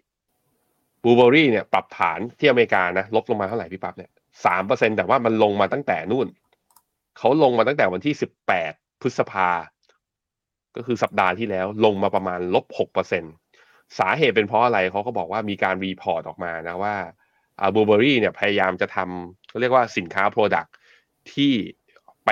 [1.03, 4.11] บูเบอรี่เนี่ยปรับฐานที่อเมริกานะลบลงมาเท่าไหร่พี่ปั๊บเนี่ย
[4.45, 6.27] สามเปอร์เซ็นแต่ว่ามันลงมาตั้งแต่นู่น
[7.17, 9.49] เขาลงมาตั้งแต่วันที่สิบแปดพฤษภา
[10.75, 13.23] ก็คือสัปดาห์ที่แล้วลงมาประมาณลบหกเปอร์เซ็น
[13.99, 16.95] สาเหตุเป็นเพราะอะไรเขาก็บอกว่ามีการ report ออกมานะว่า
[17.75, 20.69] Burberry เนี่ยพยายามจะทำเขาเรียกว่าสินค้า Product
[21.33, 21.53] ที่
[22.25, 22.29] ไป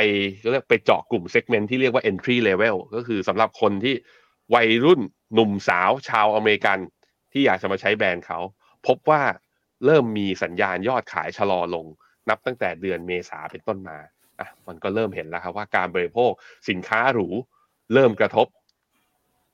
[0.52, 3.96] เรียกไปเจาะกลุ่ม segment ที่เรียกว่า entry level ก็คือสำหรับคนที่
[4.54, 5.02] วัยรุ่น
[5.34, 6.78] หนุ่มสาวชาวอเมริกัน
[7.32, 8.40] ที่อยากจะมาใช้แบรนด์เขา
[8.88, 9.22] พบว่า
[9.86, 11.86] เริ่มมีสัญญาณยอดขายชะลอลง
[12.30, 13.98] นับตั้งแต่เดือนเมษาเป็นต้นมา
[14.40, 16.32] อะมันก็เริ่มเห็นแล้วครับว่าการบริโภค
[16.70, 17.28] สินค้าหรู
[17.94, 18.48] เริ่มกระทบ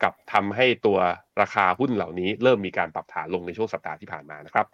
[0.03, 0.97] กับทำให้ตัว
[1.41, 4.65] ราคาหุ้นเหล่านี้ เริ่มมีการปรับฐานลงในช่วงสัปดาห์ที่ผ่านมานะครับ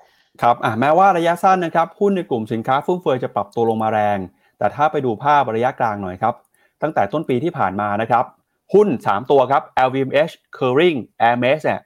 [0.42, 4.20] ครับอะแม้ว่าระยะสั้นนะครับหุ้นในกลุ่มสินค้าฟุ่มเฟือยจะปรับตัวลงมาแรง
[4.58, 6.36] แต่ถ้าไปดูภาพระยะกลางหน่อยครับ
[6.82, 8.26] ตั้งแต่ต้นปีที่ผ่านมานะครับ
[8.74, 11.82] หุ้น 3 ตัวครับ LVMH Kering Hermes เนี่ย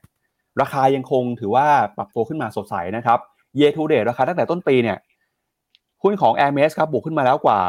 [0.62, 1.68] ราคายังคงถือว่า
[1.98, 3.20] ปรับตัวขึ้นมาสดใสนะครับ
[3.58, 4.98] Year to date ราคาตั้งแต่ต้นปีเนี่ย
[6.04, 7.60] หุ้นของ Hermes ครับบวกขึ้นมาแล้วกว่า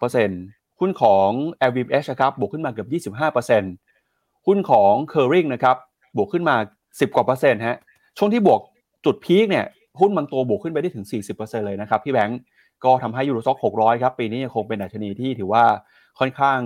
[0.00, 1.28] 33%หุ้นของ
[1.68, 5.76] LVMH นะครับบวกขึ้นมาเกือบ 25%หุ้นของ Kering นะครับ
[6.16, 7.78] บวกขึ้นมา 10 กว่าเปอร์เซ็นต์ฮะ
[8.18, 8.60] ช่วงที่บวก
[9.04, 9.66] จุดพีคเนี่ย
[10.00, 12.40] หุ้นบางตัวบวกขึ้นไปได้ถึง 40%เลยนะครับพี่แบงก์
[12.84, 15.64] ก็ทำให้ยูโรซ็อก600 ครับ ปีนี้ยังคงเป็นดัชนีที่ถือว่า
[16.18, 16.58] ค่อนข้าง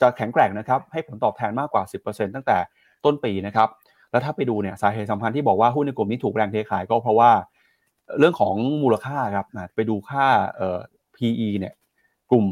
[0.00, 2.58] จะแข็งแกร่งนะครับให้ผลตอบแทนมากกว่า 10%ตั้งแต่
[3.04, 3.68] ต้นปีนะครับ
[4.10, 7.30] แล้วถ้าไปดูเนี่ยสาเหตุสำคัญที่บอกว่าหุ้นในกลุ่มนี้ถูกแรงเทขายก็เพราะว่า
[8.18, 10.26] เรื่องของมูลค่าครับไปดูค่า
[10.56, 10.78] เอ่อ
[11.16, 11.74] PE เนี่ย
[12.30, 12.46] กลุ่ม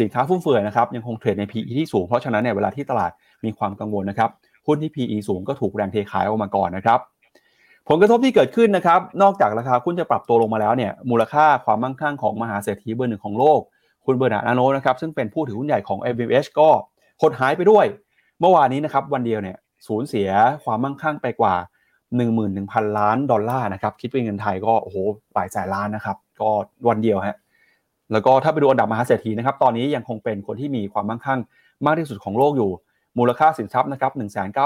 [0.00, 3.10] สินค้าฟุ่มเฟือยนะครับยังคงเทรดใน PE ที่สูงเพราะฉะนั้นเนี่ยเวลาที่ตลาด
[3.44, 4.30] มีความกังวลนะครับ
[4.66, 7.00] หุ้นที่ PE สูงก็ถูกแรงเทขายออกมาก่อนนะครับ
[7.88, 13.60] ผลกระทบที่เกิดขึ้นนะครับนอกจากราคาหุ้นจะปรับตัวลงมาแล้วเนี่ยมูลค่าความมั่งคั่งของมหาเศรษฐีเบอร์หนึ่งของโลก
[14.06, 16.68] คุณเบอร์นาร์ดอาร์โนลต์นะครับซึ่งเป็นผู้ถือหุ้นใหญ่ของ LVMH ก็
[17.22, 17.86] หดหายไปด้วย
[18.40, 20.28] เมื่อวานนี้นะครับวันเดียวเนี่ยสูญเสีย
[20.64, 21.54] ความมั่งคั่งไปกว่า
[22.26, 24.96] 11,000 ล้านดอลลาร์นะครับคิดเป็นเงินไทยก็โอ้โห
[25.34, 26.50] หลายแสนล้านนะครับก็
[26.88, 27.36] วันเดียวฮะ
[28.12, 31.40] แล้วก็ถ้าไปดูอันดับมหาเศรษฐีนะครับตอนนี้ยังคงเป็นคนที่มีความมั่งคั่ง
[31.86, 32.70] มากที่สุดของโลกอยู่
[33.18, 34.12] มูลค่าสินทรัพย์นะครับ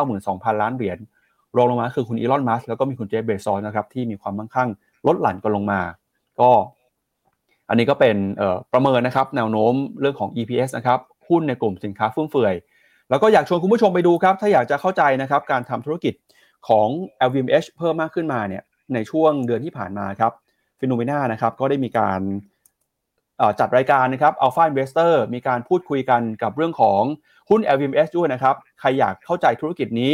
[0.04, 0.98] 192,000 ล้านเหรียญ
[1.56, 4.68] รองลงมาคือคุณอีลอนมัสแล้วก็มีคุณเจฟเบซอนนะครับที่มีความมั่งคั่ง
[5.06, 5.80] ลดหลั่นกันลงมา
[6.40, 6.50] ก็
[7.68, 8.16] อันนี้ก็เป็น
[8.72, 12.54] ประเมินนะครับแนวโน้มเรื่องของ EPS นะครับหุ้นในกลุ่มสินค้าฟุ่มเฟือย
[13.10, 16.14] แล้วก็อยากชวนคุณผู้ชมไปดูครับ ถ้าอยากจะเข้าใจนะครับการทำธุรกิจ
[16.68, 16.88] ของ
[17.28, 18.62] LVMH เพิ่มมากขึ้นมาเนี่ย
[18.94, 20.32] ในช่วงเดือนที่ผ่านมาครับ
[20.80, 22.20] ฟิโนเมนานะครับก็ได้มีการ
[23.60, 27.02] จัดรายการนะครับ Alpha Investor มีการพูดคุยกันกับเรื่องของ
[27.50, 30.12] หุ้น LVMH ด้วยนะครับ ใครอยากเข้าใจธุรกิจนี้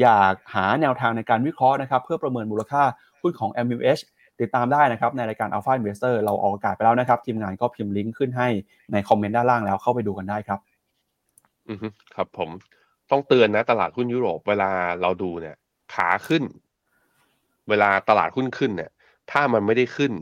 [0.00, 2.82] อยากหาแนวทางในการวิเคราะห์นะครับ เพื่อประเมินมูลค่า
[3.20, 4.02] หุ้นของ LVMH
[4.40, 8.48] ติดตามได้นะครับในรายการ Alpha Investor เราออกอากาศไปแล้วนะครับ ทีมงานก็พิมพ์ลิงก์ขึ้นให้
[8.92, 10.60] ในคอมเมนต์ด้านล่างแล้วเข้าไปดูกันได้ครับ
[11.68, 11.78] อือ
[12.14, 12.50] ครับผม
[13.10, 14.70] ต้องเตือนนะตลาดหุ้นยุโรปเวลา
[15.00, 15.56] เราดูเนี่ย
[15.94, 16.42] ขาขึ้น
[17.68, 18.90] เวลาตลาดหุ้นขึ้นเนี่ย
[19.30, 20.12] ถ้ามันไม่ได้ขึ้น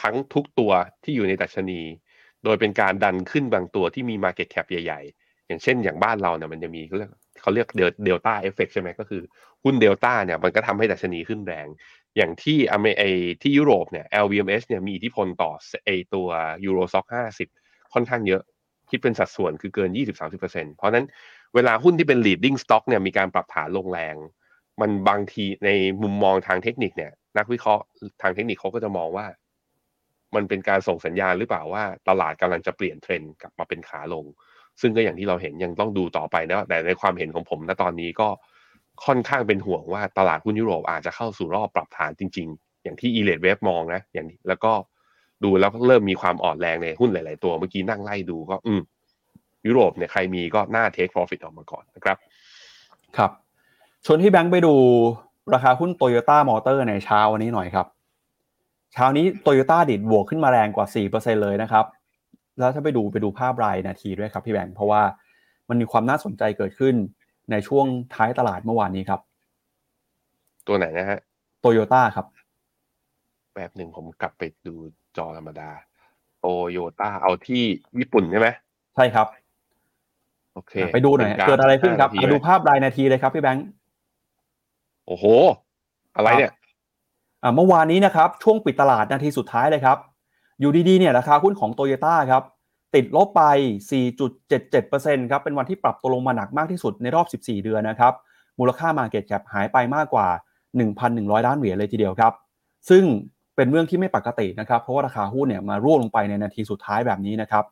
[0.00, 0.72] ทั้งทุกตัว
[1.02, 1.80] ที่อยู่ในดัชนี
[2.44, 7.10] โดยเป็นการดันขึ้นบางตัวที่มี Market Cap ใหญ่ ๆ อย่างเช่นอย่างบ้านเราเนี่ยมันจะมีเขาเรียก
[7.42, 7.68] เขาเรียก
[8.04, 9.22] Delta effect ใช่ไหมก็คือ
[9.64, 11.66] หุ้นเดลต้าเนี่ยมันก็ทำให้ดัชนีขึ้นแรง
[12.16, 15.52] อย่างที่อเมริที่ยุโรปเนี่ย LVMH เนี่ยมีอิทธิพลต่อ
[15.84, 16.28] ไอตัว
[16.64, 17.48] ยูโรซ็อกห้าสิบ
[17.94, 18.42] ค่อนข้างเยอะ
[18.90, 19.90] คิดเป็นสัดส่วนคือเกิน
[20.32, 21.06] 20-30%เพราะนั้น
[21.54, 24.16] เวลาหุ้นที่เป็น leading stock เนี่ยมีการปรับฐานลงแรง
[24.80, 25.70] มันบางทีใน
[26.02, 27.84] มุมมองทางเทคนิคเนี่ย นักวิเคราะห์
[28.22, 29.26] ทางเทคนิคเขาก็จะมองว่า
[30.34, 34.24] มันเป็นการส่งสัญญาณหรือเปล่าว่า ตลาดกำลังจะเปลี่ยนเทรนด์กลับมาเป็นขาลง
[34.80, 38.28] ซึ่งก็อย่างที่เราเห็นยังต้องดูต่อไปนะแต่ในความเห็นของผมณตอนนี้ก็
[39.06, 44.72] ค่อนข้างเป็นห่วงว่าตลาดหุ้นยุโรปอาจจะเข้าสู่รอบปรับฐานจริง ๆ อย่างที่ Elliott Wave มองนะอย่างแล้วก็
[45.44, 48.82] ดูแล้วเริ่มมีความอ่อนแรงในหุ้นหลาย ๆ ตัวเมื่อกี้นั่งไล่ดูก็ อืม
[49.66, 52.16] ยุโรปเนี่ยใครมีก็น่า take profit ออกมาก่อนนะครับ
[53.16, 53.30] ครับ
[54.06, 54.74] ชวนพี่แบงค์ไปดู
[55.54, 57.86] ราคาหุ้นโตโยต้ามอเตอร์ในเช้าวันนี้หน่อยครับ
[58.92, 61.84] เช้านี้โตโยต้าดิดบวกขึ้นมาแรงกว่า 4%เลยนะครับ
[62.58, 65.02] แล้วถ้าไปดูไปดูภาพรายนาทีด้วยครับพี่แบงค์เพราะว่า
[65.68, 66.94] มันมีความน่าสนใจเกิดขึ้น
[67.50, 69.20] ในช่วงท้ายตลาดเมื่อวานนี้ครับ
[70.66, 71.18] ตัวไหนนะฮะ
[71.60, 72.26] โตโยต้าครับ
[73.54, 74.74] แบบหนึ่งผมกลับไปดู
[75.16, 75.70] จอธรรมดา
[76.40, 77.62] โตโยต้าเอาที่
[77.98, 78.48] ญี่ปุ่นใช่ไหม
[78.94, 79.26] ใช่ครับ
[80.54, 83.66] โอเค ไปดูหน่อยเกิดอะไรขึ้นครับมาดูภาพรายนาทีเลยครับพี่แบงค์
[85.06, 85.24] โอ้โห
[86.16, 86.52] อะไรเนี่ย
[87.56, 89.98] เมื่อวานนี้นะครับ ช่วงปิดตลาดนาทีสุดท้ายเลยครับ
[90.60, 92.42] อยู่ดีๆเนี่ยราคาหุ้นของโตโยต้าครับ
[92.94, 93.42] ติดลบไป
[94.20, 98.12] 4.77%ครับ เป็นวันที่ปรับตัวลงมาหนักมากที่สุดในรอบ 14 เดือนนะครับ
[98.58, 100.28] มูลค่า Market Cap หายไปมากกว่า
[100.86, 102.32] 1,100 ล้านเหรียญเลยทีเดียวครับ
[102.88, 103.04] ซึ่ง
[103.56, 107.64] เป็นเรื่องที่ไม่ปกตินะครับ เพราะว่าราคาหุ้นเนี่ยมาร่วงลงไปในนาทีสุดท้ายแบบนี้นะครับ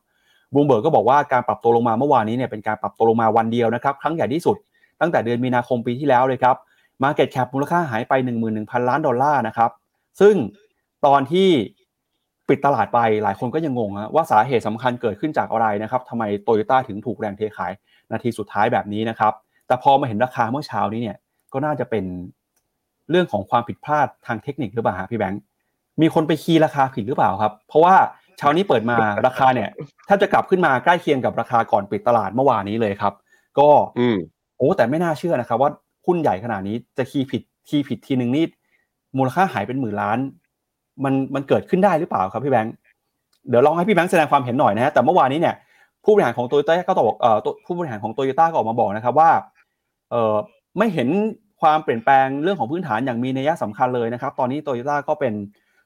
[0.55, 4.57] บูมเบิร์กก็บอกว่าการปรับตัวลงมาเมื่อวานนี้เนี่ยเป็นการปรับตัวลงมาวันเดียวนะครับ ครั้งใหญ่ที่สุด
[5.01, 6.57] ตั้งแต่เดือนมีนาคมปีที่แล้วเลยครับ
[7.03, 8.13] Market Cap มูลค่าหายไป
[8.51, 9.71] 11,000 ล้านดอลลาร์นะครับ
[10.21, 10.35] ซึ่ง
[11.07, 11.49] ตอนที่
[12.51, 17.73] ปิดตลาดไปหลายคนก็ยังงงว่าสาเหตุสำคัญเกิดขึ้นจากอะไรนะครับทำไมโตโยต้าถึงถูกแรงเทขาย
[18.13, 19.33] นาทีสุดท้ายแบบนี้นะครับ
[19.67, 21.17] แต่พอมาเห็นราคาเมื่อเช้านี้เนี่ย
[21.53, 22.05] ก็น่าจะเป็น
[23.11, 25.43] เรื่องของความผิดพลาดทางเทคนิคหรือเปล่าพี่แบงค์
[26.01, 27.95] มีคนไปคีย์ราคาผิดหรือเปล่าครับ เพราะว่า
[28.39, 28.97] เช้านี้เปิดมา
[29.27, 29.69] ราคาเนี่ย
[30.09, 33.13] ถ้าจะกลับขึ้นมาใกล้เคียงกับราคาก่อนปิดตลาดเมื่อวานนี้เลยครับ
[33.59, 33.69] ก็
[34.59, 35.71] โอ้แต่ไม่น่าเชื่อนะครับ ว่า
[36.07, 38.45] หุ้นใหญ่ขนาดนี้จะคีย์ผิดคีย์ผิดทีหนึ่งนี่
[39.19, 40.19] มูลค่าหายเป็นหมื่นล้าน
[41.05, 42.75] มันมันเกิดขึ้นได้หรือเปล่าครับพี่แบงค์
[43.49, 45.55] เดี๋ยวลองให้พี่แบงค์แสดงความเห็นหน่อยนะฮะแต่เมื่อวานนี้เนี่ย
[46.05, 49.31] ผู้บริหารของโตโยต้าก็ตอบเอ่อผู้บริหารของโตโยต้าก็ออกมาบอกนะครับว่า
[50.11, 50.35] เอ่อ
[50.79, 51.09] ไม่เห็น
[51.61, 55.33] ความเปลี่ยนแปลงเรื่องของพื้นฐานอย่างมีนัยสำคัญเลยนะครับ ตอนนี้โตโยต้าก็เป็น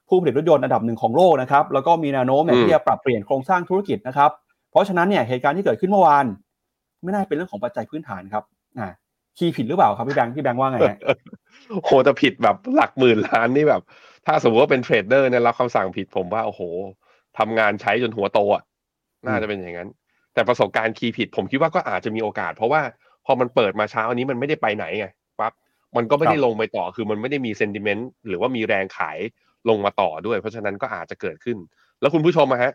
[0.07, 4.31] ผู้ผลิตรถยนต์อันดับหนึ่งของโลกนะครับแล้วก็มีแนวโน้มเนี่ยอืมที่จะปรับเปลี่ยนโครงสร้างธุรกิจนะครับ
[4.71, 6.25] เพราะฉะนั้นเนี่ยเหตุการณ์ที่เกิดขึ้นเมื่อวาน
[7.03, 8.43] ไม่น่าเป็นเรื่องของปัจจัยพื้นฐานครับ
[8.79, 8.89] อ่า
[9.37, 10.97] key ผิดหรือเปล่าครับพี่แบงค์พี่แบงค์ว่าไงฮะ
[11.83, 13.81] โหแต่ผิดแบบหลักหมื่นล้านนี่แบบ
[14.25, 16.61] ถ้าสมมติว่าเป็น trader เนี่ยรับคำสั่งผิดผมว่า โอ้โห
[17.37, 18.63] ทำงานใช้จนหัวโตอะ
[19.27, 19.89] น่าจะเป็นอย่างนั้น
[20.33, 22.81] แต่ประสบการณ์ key ผิด ผมคิดว่าก็อาจจะมีโอกาส เพราะว่า
[23.25, 25.07] พอมันเปิดมาเช้านี้มันไม่ได้ไปไหนไง
[25.39, 25.53] ปั๊บ
[25.95, 29.17] มันก็ไม่ได้ครับลงไปต่อคือมันไม่ได้มี sentiment หรือว่ามีแรงขาย
[29.69, 31.57] ลงมาต่อด้วย เพราะฉะนั้นก็อาจจะเกิดขึ้น
[32.01, 32.71] แล้วคุณผู้ชมอะฮะ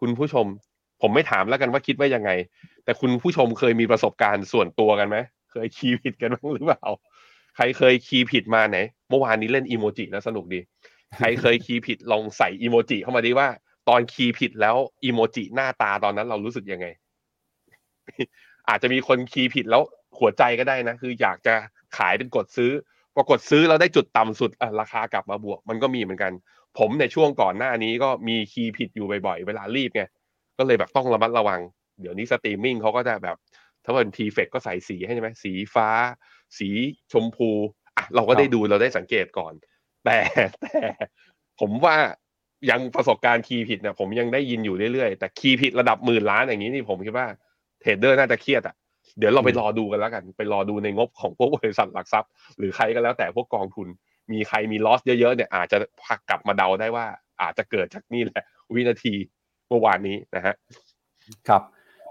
[0.00, 0.46] คุณผู้ชม
[1.02, 2.30] ผมไม่ถามแล้วกันว่าคิดว่ายังไง
[2.84, 5.16] แต่คุณผู้ชมเคยมีประสบการณ์ส่วนตัวกันไหม
[5.52, 6.84] เคยคีย์ผิดกันบ้างหรือเปล่า
[7.56, 8.78] ใครเคยคีย์ผิดมาไหน
[9.10, 10.60] เมื่อวานนี้เล่นอีโมจิแล้วสนุกดี
[11.18, 13.48] ใครเคยคีย์ผิดลองใส่อีโมจิเข้ามาดีว่า
[13.88, 16.86] ตอนคีย์ผิดแล้วอีโมจิหน้าตาตอนนั้นเรารู้สึกยังไง
[18.68, 19.82] อาจจะมีคนคีย์ผิดแล้ว
[20.18, 21.54] หัวใจก็ได้นะ คืออยากจะ
[21.96, 22.72] ขายเป็นกดซื้อ
[23.14, 24.50] พอกดซื้อแล้วได้จุดต่ำสุด
[24.80, 26.32] ราคากลับมาบวก มันก็มีเหมือนกัน
[26.78, 30.02] ผมในช่วงก่อนหน้านี้ก็มี key ผิดอยู่บ่อยๆ เวลารีบไง
[30.58, 31.60] ก็เลยแบบต้องระมัดระวัง
[32.00, 33.36] เดี๋ยวนี้สตรีมมิ่งเขาก็จะแบบ
[33.84, 35.88] ถ้าเป็น TFEX ก็ใส่สีให้ใช่ไหมสีฟ้า
[36.58, 36.68] สี
[37.12, 37.50] ชมพู
[38.00, 39.52] อะเราก็ได้ดูเราได้สังเกตก่อน
[40.04, 40.18] แต่
[40.62, 40.88] แต่
[41.60, 41.96] ผมว่า
[42.70, 47.26] ยังประสบการณ์ key ผิดเนี่ยผมยังได้ยินอยู่เรื่อยๆ แต่ key ผิดระดับหมื่นล้านอย่างนี้นี่ผมคิดว่า
[47.80, 48.74] trader น่าจะเครียดอะ
[49.18, 53.88] เดี๋ยวเราไปรอดูกันแล้วกัน ไปรอดูในงบของพวกบริษัทหลักทรัพย์ หรือใครก็แล้วแต่พวกกองทุน
[54.32, 57.06] มีใครมีลอสเยอะๆเนี่ยอาจจะพักกลับมาเดาได้ว่า
[57.42, 58.44] อาจจะเกิดจากนี่แหละ
[58.74, 59.14] วินาที
[59.68, 60.54] เมื่อวานนี้นะฮะ
[61.48, 61.62] ครับ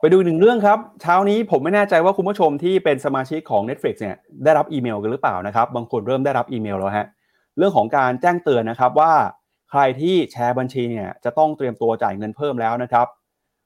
[0.01, 7.07] ไปดูอีกหนึ่งเรื่องครับ เช้านี้ผมไม่แน่ใจว่าคุณผู้ชมที่เป็นสมาชิกของ Netflix เนี่ยได้รับอีเมลกันหรือเปล่านะครับ บางคนเริ่มได้รับอีเมลแล้วฮะ
[7.57, 9.13] เรื่องของการแจ้งเตือนนะครับว่า
[9.71, 13.07] ใครที่แชร์บัญชีเนี่ยจะต้องเตรียมตัวจ่ายเงินเพิ่มแล้วนะครับ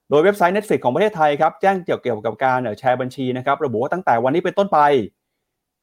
[0.09, 4.79] โดยเว็บไซต์ Netflix ของประเทศไทยครับแจ้งเกี่ยวเกี่ยวกับการแชร์บัญชีนะครับระบุว่าตั้งแต่วันนี้เป็นต้นไป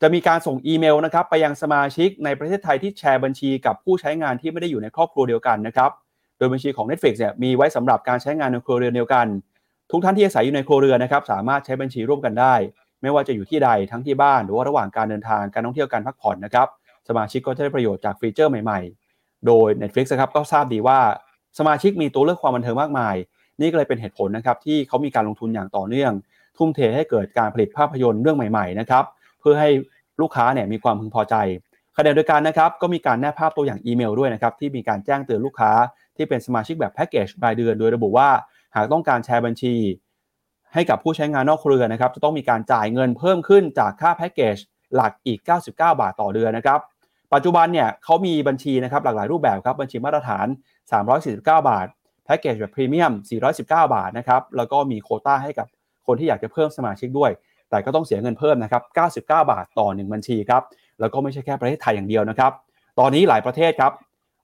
[0.03, 5.91] จะมีการส่งอีเมลนะครับไปยังสมาชิกในประเทศไทยที่แชร์บัญชี กับผู้ใช้งานที่ไม่ได้อยู่ในครอบครัวเดียวกันนะครับ
[6.39, 9.27] โดยบัญชีของ Netflix เนี่ยมีไว้สำหรับการใช้งานในครัวเรือนเดียวกัน
[9.91, 12.55] ทุกท่านที่อาศัยอยู่ในครัวเรือนนะครับสามารถใช้บัญชีร่วมกันได้
[13.03, 16.69] ไม่ว่าจะอยู่ที่ใดทั้งที่บ้านหรือว่าระหว่างการเดินทางการท่องเที่ยวการพักผ่อนนะครับ
[17.09, 20.99] สมาชิกก็จะได้ประโยชน์จากฟีเจอร์ใหม่ๆ โดย Netflix นะครับก็ทราบดีว่า
[21.59, 23.15] สมาชิกมีตัวเลือกความบันเทิงมากมาย
[23.61, 26.13] นี่ก็เลยเป็นเหตุผลนะครับที่เขามีการลงทุนอย่างต่อเนื่อง
[26.57, 29.05] ทุ่มเทให้เกิดการผลิตภาพยนตร์เรื่องใหม่ๆนะครับ
[29.41, 29.71] เพื่อให้
[30.21, 31.35] ลูกค้าเนี่ยมีความพึงพอใจ
[31.97, 35.73] ขณะเดียวกันนะครับก็มีการแนบภาพตัวอย่างอีเมลด้วยนะครับที่มีการแจ้งเตือนลูกค้า
[36.17, 38.29] ที่เป็นสมาชิกแบบแพ็กเกจรายเดือน โดยระบุว่า
[38.77, 39.75] หากต้องการแชร์บัญชี
[40.75, 44.57] ให้กับผู้ใช้งานนอกเครือนะครับ จะต้องมีการจ่ายเงินเพิ่มขึ้นจากค่าแพ็กเกจ
[44.95, 46.81] หลักอีก 99 บาทต่อเดือนนะครับ
[47.35, 50.47] ปัจจุบันเนี่ยเขามีบัญชีนะครับหลากหลายรูปแบบครับ บัญชีมาตรฐาน
[51.11, 51.87] 349 บาท
[52.25, 53.13] แพ็กเกจแบบพรีเมียม
[53.49, 55.67] 419 บาทนะครับ แล้วก็มีโควตาให้กับ
[56.07, 57.31] คนที่อยากจะเพิ่มสมาชิกด้วย
[57.71, 58.83] แต่ก็ต้องเสียเงินเพิ่มนะครับ
[59.21, 60.63] 99 บาทต่อ 1 บัญชีครับ
[61.01, 62.53] แล้วก็ไม่ใช่แค่ประเทศไทยอย่างเดียวนะครับ
[62.99, 63.93] ตอนนี้หลายประเทศครับ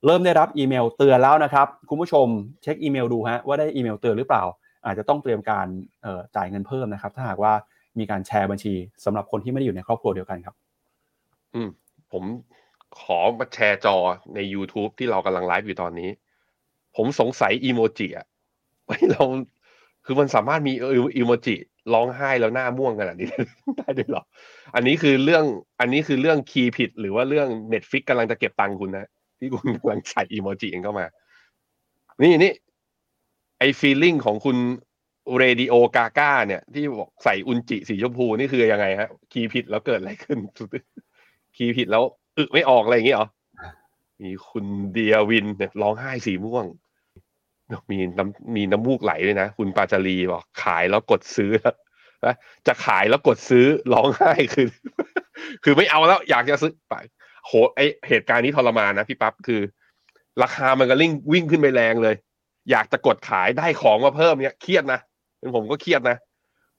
[0.07, 2.26] เริ่มได้รับอีเมลเตือนแล้วนะครับ คุณผู้ชม
[2.62, 4.42] เช็คอีเมลดูฮะว่าได้อีเมลเตือนหรือเปล่า
[4.84, 5.66] อาจจะต้องเตรียมการ
[6.36, 7.52] จ่ายเงินเพิ่มนะครับ ถ้าหากว่า
[7.98, 10.54] มีการแชร์บัญชีสำหรับคนที่ไม่ได้อยู่ในครอบครัวเดียวกันครับ
[11.54, 11.68] อืม
[12.12, 12.24] ผม
[12.98, 13.96] ขอมาแชร์จอ
[14.34, 16.11] ใน YouTube ที่เรากำลังไลฟ์อยู่ตอนนี้
[16.96, 18.26] ผมสงสัยอีโมจิอะ
[18.84, 19.24] ไว้เรา
[20.04, 20.72] คือมันสามารถมี
[21.16, 21.57] อีโมจิ
[21.94, 23.28] ร้องไห้แล้วหน้าม่วงขนาดนี้
[23.78, 24.22] ได้ด้วยเหรอ
[24.74, 25.44] อันนี้คือเรื่อง
[25.80, 29.09] อันนี้คือเรื่องคีย์ผิดหรือว่าเรื่อง Netflix กำลังจะเก็บตังค์คุณนะ
[29.39, 31.07] ที่คุณกำลังใส่อีโมจิเองเข้ามา
[32.22, 32.53] นี่นี่
[33.59, 34.57] ไอ feeling ของคุณ
[35.39, 40.39] เรดิโอกาก้าเนี่ย ที่บอกใส่อุนจิสีชมพูนี่คือยังไงฮะ คีย์ผิดแล้วเกิดอะไรขึ้น
[41.57, 42.03] คีย์ผิดแล้ว
[42.37, 43.28] อึไม่ออกอะไรอย่างเงี้ยเหรอ
[44.22, 46.66] มีคุณเดียวินเนี่ยร้องไห้สีม่วง
[47.91, 51.51] มีน้ำมีน้ำมูกไหลด้วยนะ คุณปาจารีบอกขายแล้วกดซื้อ
[52.26, 52.34] นะ
[52.66, 54.68] จะขายแล้วกดซื้อร้องไห้คือ
[55.64, 56.95] คือไม่เอาแล้วอยากจะซื้อไป
[57.47, 59.61] โหไอเหตุการณ์นี้ทรมานนะพี่ปั๊บคือ
[60.43, 62.14] ราคามันก็ลิ่งวิ่งขึ้นไปแรงเลย
[62.70, 65.01] อยากจะกดขายได้ของมาเพิ่มเนี่ยเครียดนะ
[65.39, 66.16] เป็นผมก็เครียดนะ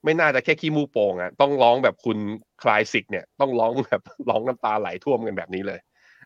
[0.03, 2.18] ไม่น่าจะแค่ขี้มูกโป่งอะ่ะต้องร้องแบบคุณ
[2.64, 5.80] คลายสิกเนี่ย ต้องร้องแบบร้องน้ำตาไหลท่วมกันแบบนี้เลย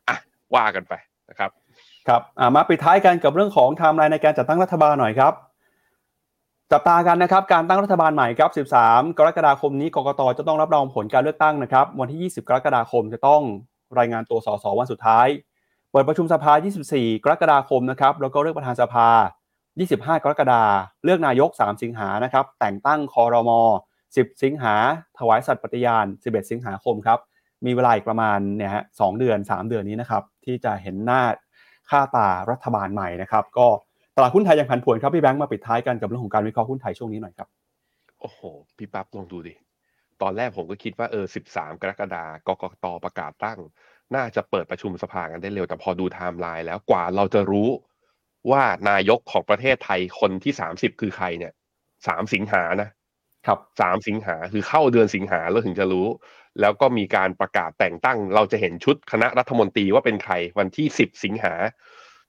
[0.08, 0.18] อะ
[0.56, 0.94] ว่ากันไป
[1.30, 1.52] นะครับ
[2.08, 5.34] ครับอ่ามาปิดท้ายกันกับเรื่องของไทม์ไลน์ในการจัดตั้งรัฐบาลหน่อยครับ
[6.74, 13.42] จับตากันนะครับการตั้งรัฐบาลใหม่ครับ 13 กรกฎาคมนี้กกตจะต้องรับรองผลการเลือกตั้งนะครับ วันที่ 20 กรกฎาคมจะต้อง
[14.00, 15.28] รายงานตัวสสวันสุดท้าย
[15.92, 16.54] เปิดประชุมสภา
[16.88, 19.08] 24 กรกฎาคมนะครับแล้วก็เลือกประธานสภา
[19.66, 20.64] 25 กรกฎา
[21.04, 23.62] เลือกนายก 3 สิงหานะครับ แต่งตั้งคอรมอ
[24.04, 24.76] 10 สิงหา
[25.20, 27.20] ถวายสัตย์ปฏิญาณ 11 สิงหาคมครับ
[27.66, 31.22] มีเวลาอีกประมาณเนี่ยฮะสเดือน 3 เดือนนี้นะครับ ที่จะเห็นหน้า
[31.90, 33.68] ค่าตารัฐบาลใหม่นะครับ ก็
[34.22, 37.48] ตลาดหุ้นไทยยังผันผวนครับพี่แบงค์มาปิดท้ายกันกับเรื่องของการวิเคราะห์หุ้นไทยช่วงนี้หน่อยครับ
[38.22, 38.40] โอ้โห
[38.78, 39.54] พี่ปั๊บลองดูดิ
[40.22, 43.60] ตอนแรกผมก็คิดว่าเออ 13 กรกฎาคมกกตประกาศตั้ง
[44.16, 47.70] น่าจะเปิดประชุมสภากันได้เร็ว แต่พอดูไทม์ไลน์แล้วกว่าเราจะรู้
[48.52, 51.54] ว่านายกของประเทศไทยคนที่สามสิบคือใครเนี่ย
[52.08, 52.90] สามสิงหานะ
[53.48, 56.08] ครับสามสิงหาคือเข้าเดือนสิงหาแล้วถึงจะรู้
[56.62, 61.54] แล้วก็มีการประกาศแต่งตั้ง เราจะเห็นชุดคณะรัฐมนตรีว่าเป็นใครวันที่สิบสิงหา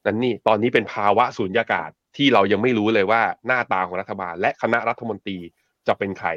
[0.05, 5.39] นั่นนี่ตอนนี้เป็นภาวะสูญญากาศที่เรายังไม่รู้เลยว่าหน้าตาของรัฐบาล และคณะรัฐมนตรี
[5.87, 6.29] จะเป็นใคร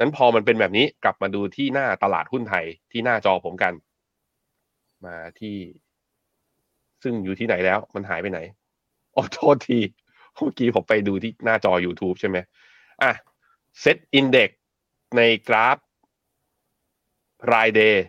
[0.00, 3.72] นั้นพอมันเป็นแบบนี้กลับมาดูที่หน้าตลาดหุ้นไทยที่หน้าจอผมกัน
[5.04, 5.56] มาที่
[7.02, 8.40] ซึ่งอยู่ที่ไหนแล้ว มันหายไปไหน
[9.16, 9.78] อ๋อโทษที
[10.34, 12.36] เมื่อกี้ผมไปดูที่หน้าจอ YouTube ใช่ไหม
[13.02, 13.12] อะ
[13.80, 14.50] SET Index
[15.16, 15.78] ในกราฟ
[17.52, 18.04] ราย day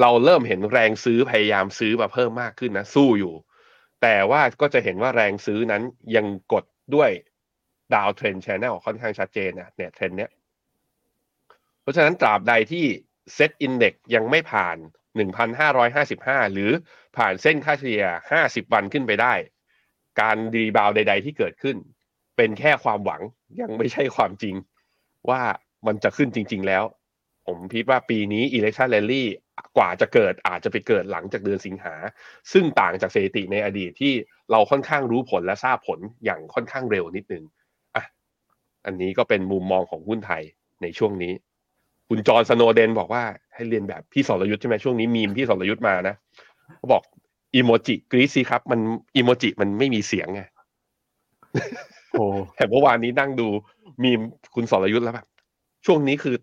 [0.00, 3.34] เราเริ่มเห็นแรงซื้อพยายามซื้อมาเพิ่มมากขึ้นนะ สู้อยู่
[4.02, 5.82] แต่ว่าก็จะเห็นว่าแรงซื้อนั้น
[6.16, 7.10] ยังกดด้วย
[7.94, 10.30] downtrend channel ค่อนข้างชัดเจนนะเนี่ยเทรนเนี้ย
[11.80, 12.84] เพราะฉะนั้นตราบใดที่
[13.34, 14.76] SET Index ยังไม่ผ่าน
[15.64, 16.70] 1,555 หรือ
[17.16, 18.04] ผ่านเส้นค่าเฉลี่ย
[18.40, 19.34] 50 วันขึ้นไปได้
[20.20, 21.76] การ rebound ใด ๆ ที่เกิดขึ้น
[22.36, 23.22] เป็นแค่ความหวัง
[23.60, 24.54] ยังไม่ใช่ความจริง
[25.30, 25.42] ว่า
[25.86, 26.84] มันจะขึ้นจริง ๆ แล้ว
[27.48, 29.22] ผมคิดว่าปีนี้ election rally
[29.76, 31.94] กว่าจะเกิดอาจจะไปเกิดหลังจากเดือนสิงหา
[32.52, 34.12] ซึ่งต่างจากสถิติในอดีตที่
[34.50, 37.44] เราค่อนข้างรู้ผลและทราบผลอย่างค่อนข้างเร็วนิดนึง
[37.94, 38.04] อะ
[38.86, 40.42] อันนี้ก็เป็นมุมมองของหุ้นไทย
[40.82, 41.32] ในช่วงนี้
[42.08, 43.24] คุณจอร์นสโนเดนบอกว่า
[43.54, 46.14] ให้เลียนแบบพี่สรยุทธ์ใช่ไหมช่วงนี้มีมพี่สรยุทธ์มานะ
[46.78, 47.02] เขาบอก
[47.54, 48.80] อีโมจิกรี๊ดสิครับ มัน
[49.16, 50.42] อีโมจิมันไม่มีเสียงไง
[52.12, 52.26] โอ้
[52.56, 53.48] แต่เมื่อวานนี้นั่งดู
[54.02, 54.20] มีม
[54.54, 55.26] คุณสรยุทธ์แล้วแบบ
[55.86, 56.36] ช่วงนี้คือ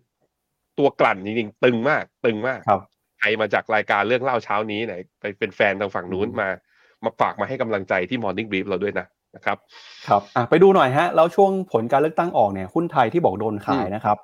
[0.78, 2.80] ตัวกลั่นจริงๆ ตึงมาก ตึงมากครับ
[3.20, 6.48] ใครมาจากรายการเรื่องเล่าเช้านี้ไหนไปเป็นแฟนทางฝั่งนู้นมา
[7.04, 9.06] มาฝากมาให้กำลังใจที่ Morning Brief เราด้วยนะ
[9.36, 9.56] นะครับ
[10.08, 14.18] ครับอะไปดูหน่อยฮะแล้วช่วงผลการเลือกตั้งออกเนี่ยหุ้นไทยที่บอกโดนขายนะครับ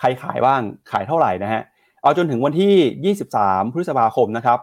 [0.00, 1.62] ใครขายบ้างขายเท่าไหร่นะฮะ
[2.02, 4.58] เอาจนถึงวันที่ 23 พฤษภาคมนะครับ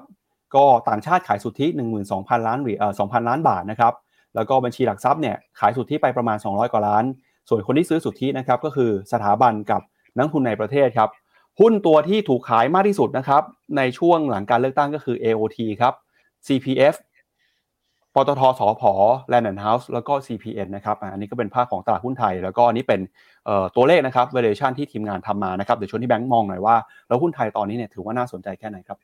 [0.55, 1.67] ก็ต่างชาติขายสุทธิ
[2.07, 3.93] 12,000 ล้านเหรียญเอ่อ2,000 ล้านบาทนะครับ
[4.35, 7.03] แล้วก็บัญชีหลักทรัพย์เนี่ยขายสุทธิไปประมาณ 200 กว่าล้าน
[7.49, 9.81] ส่วนคนที่ซื้อสุทธินะครับก็คือสถาบันกับ
[10.15, 11.09] นักลงทุนในประเทศครับ
[11.59, 13.43] หุ้นตัวที่ถูกขายมากที่สุดนะครับ
[13.77, 15.93] ในช่วงหลังการเลือกตั้งก็คือ AOT ครับ
[16.47, 16.95] CPF
[18.15, 18.83] ปตทสพ
[19.31, 23.01] Land and House แล้วก็ CPN นะครับ อันนี้ก็เป็นภาพของตลาดหุ้นไทย แล้วก็อันนี้เป็น
[23.75, 26.75] ตัวเลขนะครับ valuation ที่ทีมงานทำมานะครับ เดี๋ยวชวนที่แบงค์มองหน่อยว่า
[27.07, 28.97] แล้วหุ้นไทยตอนนี้เนี่ยถือว่าน่าสนใจแค่ไหนครับ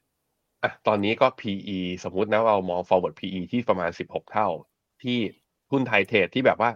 [0.64, 4.48] อะตอนนี้ก็ PE สมมุตินะเรามอง forward PE ที่ประมาณ 16 เท่า
[5.04, 5.18] ที่
[5.72, 6.72] หุ้นไทยเทรดที่แบบว่า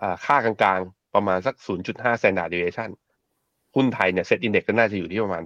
[0.00, 1.54] อ่าค่ากลางๆประมาณสัก
[1.88, 2.90] 0.5 standard deviation
[3.74, 5.42] หุ้นไทยเนี่ย set index ก็น่าจะอยู่ที่ประมาณ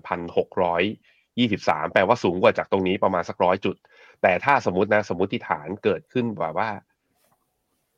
[0.76, 3.76] 1,623แปลว่าสูงกว่าจากตรงนี้ประมาณสักร้อยจุด
[4.22, 6.70] แต่ถ้าสมมตินะสมมติฐานเกิดขึ้นแบบว่า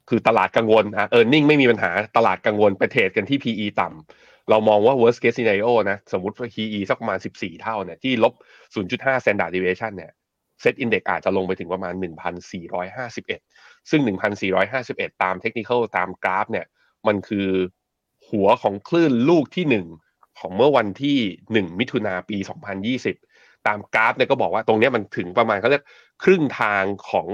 [0.09, 8.35] คือตลาดกังวลอะ earning ไม่มีปัญหาตลาดกังวลไปเทรดกันที่ PE ต่ำเรามองว่า worst case scenario นะ สมมติว่า PE สักประมาณ 14 เท่าเนี่ยที่ลบ
[8.75, 10.13] 0.5 standard deviation เนี่ย
[10.63, 11.95] set index อาจจะลงไปถึงประมาณ
[12.73, 14.01] 1,451 ซึ่ง
[14.63, 16.67] 1,451 ตามเทคนิคตามกราฟเนี่ย
[17.07, 17.49] มันคือ
[18.31, 19.87] หัวของคลื่นลูกที่หนึ่ง
[20.41, 21.19] ของเมื่อวันที่
[21.53, 22.37] หนึ่งมิถุนาปี
[23.03, 25.85] 2020 ตามกราฟเนี่ยก็บอกว่าตรงนี้มันถึงประมาณเขาเรียก
[26.25, 27.27] ครึ่งทางของ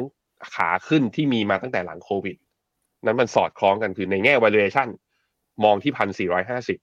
[0.55, 2.37] ขาขึ้นที่มีมาตั้งแต่หลังโควิด
[3.05, 4.89] นั้นมันสอดคล้องกันคือในแง่ valuation
[5.65, 6.79] มองที่พันสี่ร้อยห้าสิบ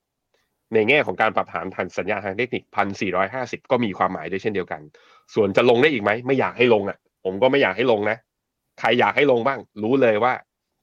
[0.74, 4.82] ในแง่ของการปรับฐานทันสัญญาทางเทคนิคพันสี่ร้อยห้าสิบก็มีความหมายด้วยเช่นเดียวกัน
[5.36, 8.18] ส่วนจะลงได้อีกไหม ไม่อยากให้ลงอะ ผมก็ไม่อยากให้ลงนะ
[8.80, 10.34] ใครอยากให้ลงบ้าง รู้เลยว่า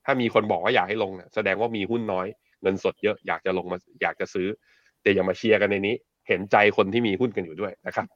[0.05, 2.27] ถ้ามีคนบอกว่าอยากให้ลงนี่ยแสดงว่ามีหุ้นน้อย
[2.63, 4.49] เงินสดเยอะอยากจะลงมาอยากจะซื้อ
[5.03, 5.95] แต่อย่ามาเชียร์กันในนี้
[6.29, 8.07] เห็นใจคนที่มีหุ้นกันอยู่ด้วยนะครับ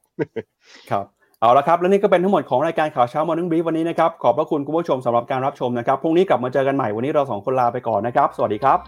[0.90, 1.04] ครับ
[1.40, 8.78] เอาละครับ และนี่ก็เป็นทั้งหมดของรายการข่าวเช้า Morning Brief วันนี้นะครับ ขอบพระคุณคุณผู้ชมสำหรับการรับชมนะครับ พรุ่งนี้กลับมาเจอกันใหม่ วันนี้เราสองคนลาไปก่อนนะครับ สวัสดีครับ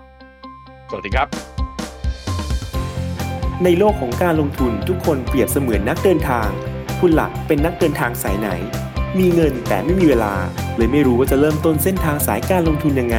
[0.90, 1.28] สวัสดีครับ
[3.64, 6.48] ในโลกของการลงทุนทุกคนเปรียบเสมือนนักเดินทาง
[7.00, 8.48] คุณหลักเป็นนักเดินทางสายไหน
[9.18, 10.34] มีเงินแต่ไม่มีเวลา
[10.76, 13.18] เลยไม่รู้ว่าจะเริ่มต้นเส้นทางสายการลงทุนยังไง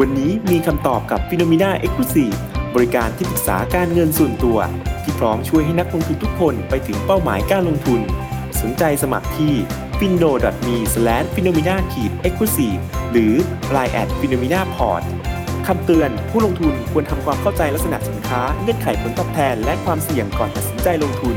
[0.00, 2.04] วันนี้มีคำตอบกับ p h e n o m e n a e x c l u
[2.14, 4.58] s i v e บริการที่ปรึกษาการเงินส่วนตัว
[5.02, 8.00] ที่พร้อมช่วยให้นักลงทุนทุกคนไปถึงเป้าหมายการลงทุน
[8.60, 9.54] สนใจสมัครที่
[9.98, 10.30] f i n o
[10.66, 10.76] m e
[11.34, 11.80] f i n o m e n a e
[12.30, 13.34] x c l u s i v e หรือ
[13.74, 15.02] line at finomina.port
[15.66, 21.36] คำเตือนผู้ลงทุนควรทำความเข้าใจลักษณะสินค้าเงื่อนไขผลตอบแทน และความเสี่ยงก่อนตัดสินใจลงทุน